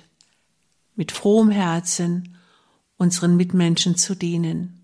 mit 0.97 1.13
frohem 1.13 1.51
Herzen 1.51 2.37
unseren 2.97 3.37
Mitmenschen 3.37 3.97
zu 3.97 4.15
dienen. 4.15 4.81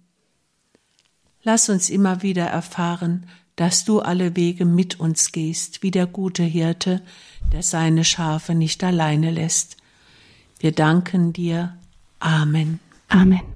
Lass 1.42 1.68
uns 1.68 1.90
immer 1.90 2.22
wieder 2.22 2.46
erfahren, 2.46 3.26
dass 3.56 3.84
du 3.84 4.00
alle 4.00 4.34
Wege 4.36 4.64
mit 4.64 4.98
uns 4.98 5.32
gehst, 5.32 5.82
wie 5.82 5.90
der 5.90 6.06
gute 6.06 6.42
Hirte, 6.42 7.02
der 7.52 7.62
seine 7.62 8.04
Schafe 8.04 8.54
nicht 8.54 8.82
alleine 8.82 9.30
lässt. 9.30 9.76
Wir 10.58 10.72
danken 10.72 11.32
dir. 11.32 11.76
Amen. 12.18 12.80
Amen. 13.08 13.53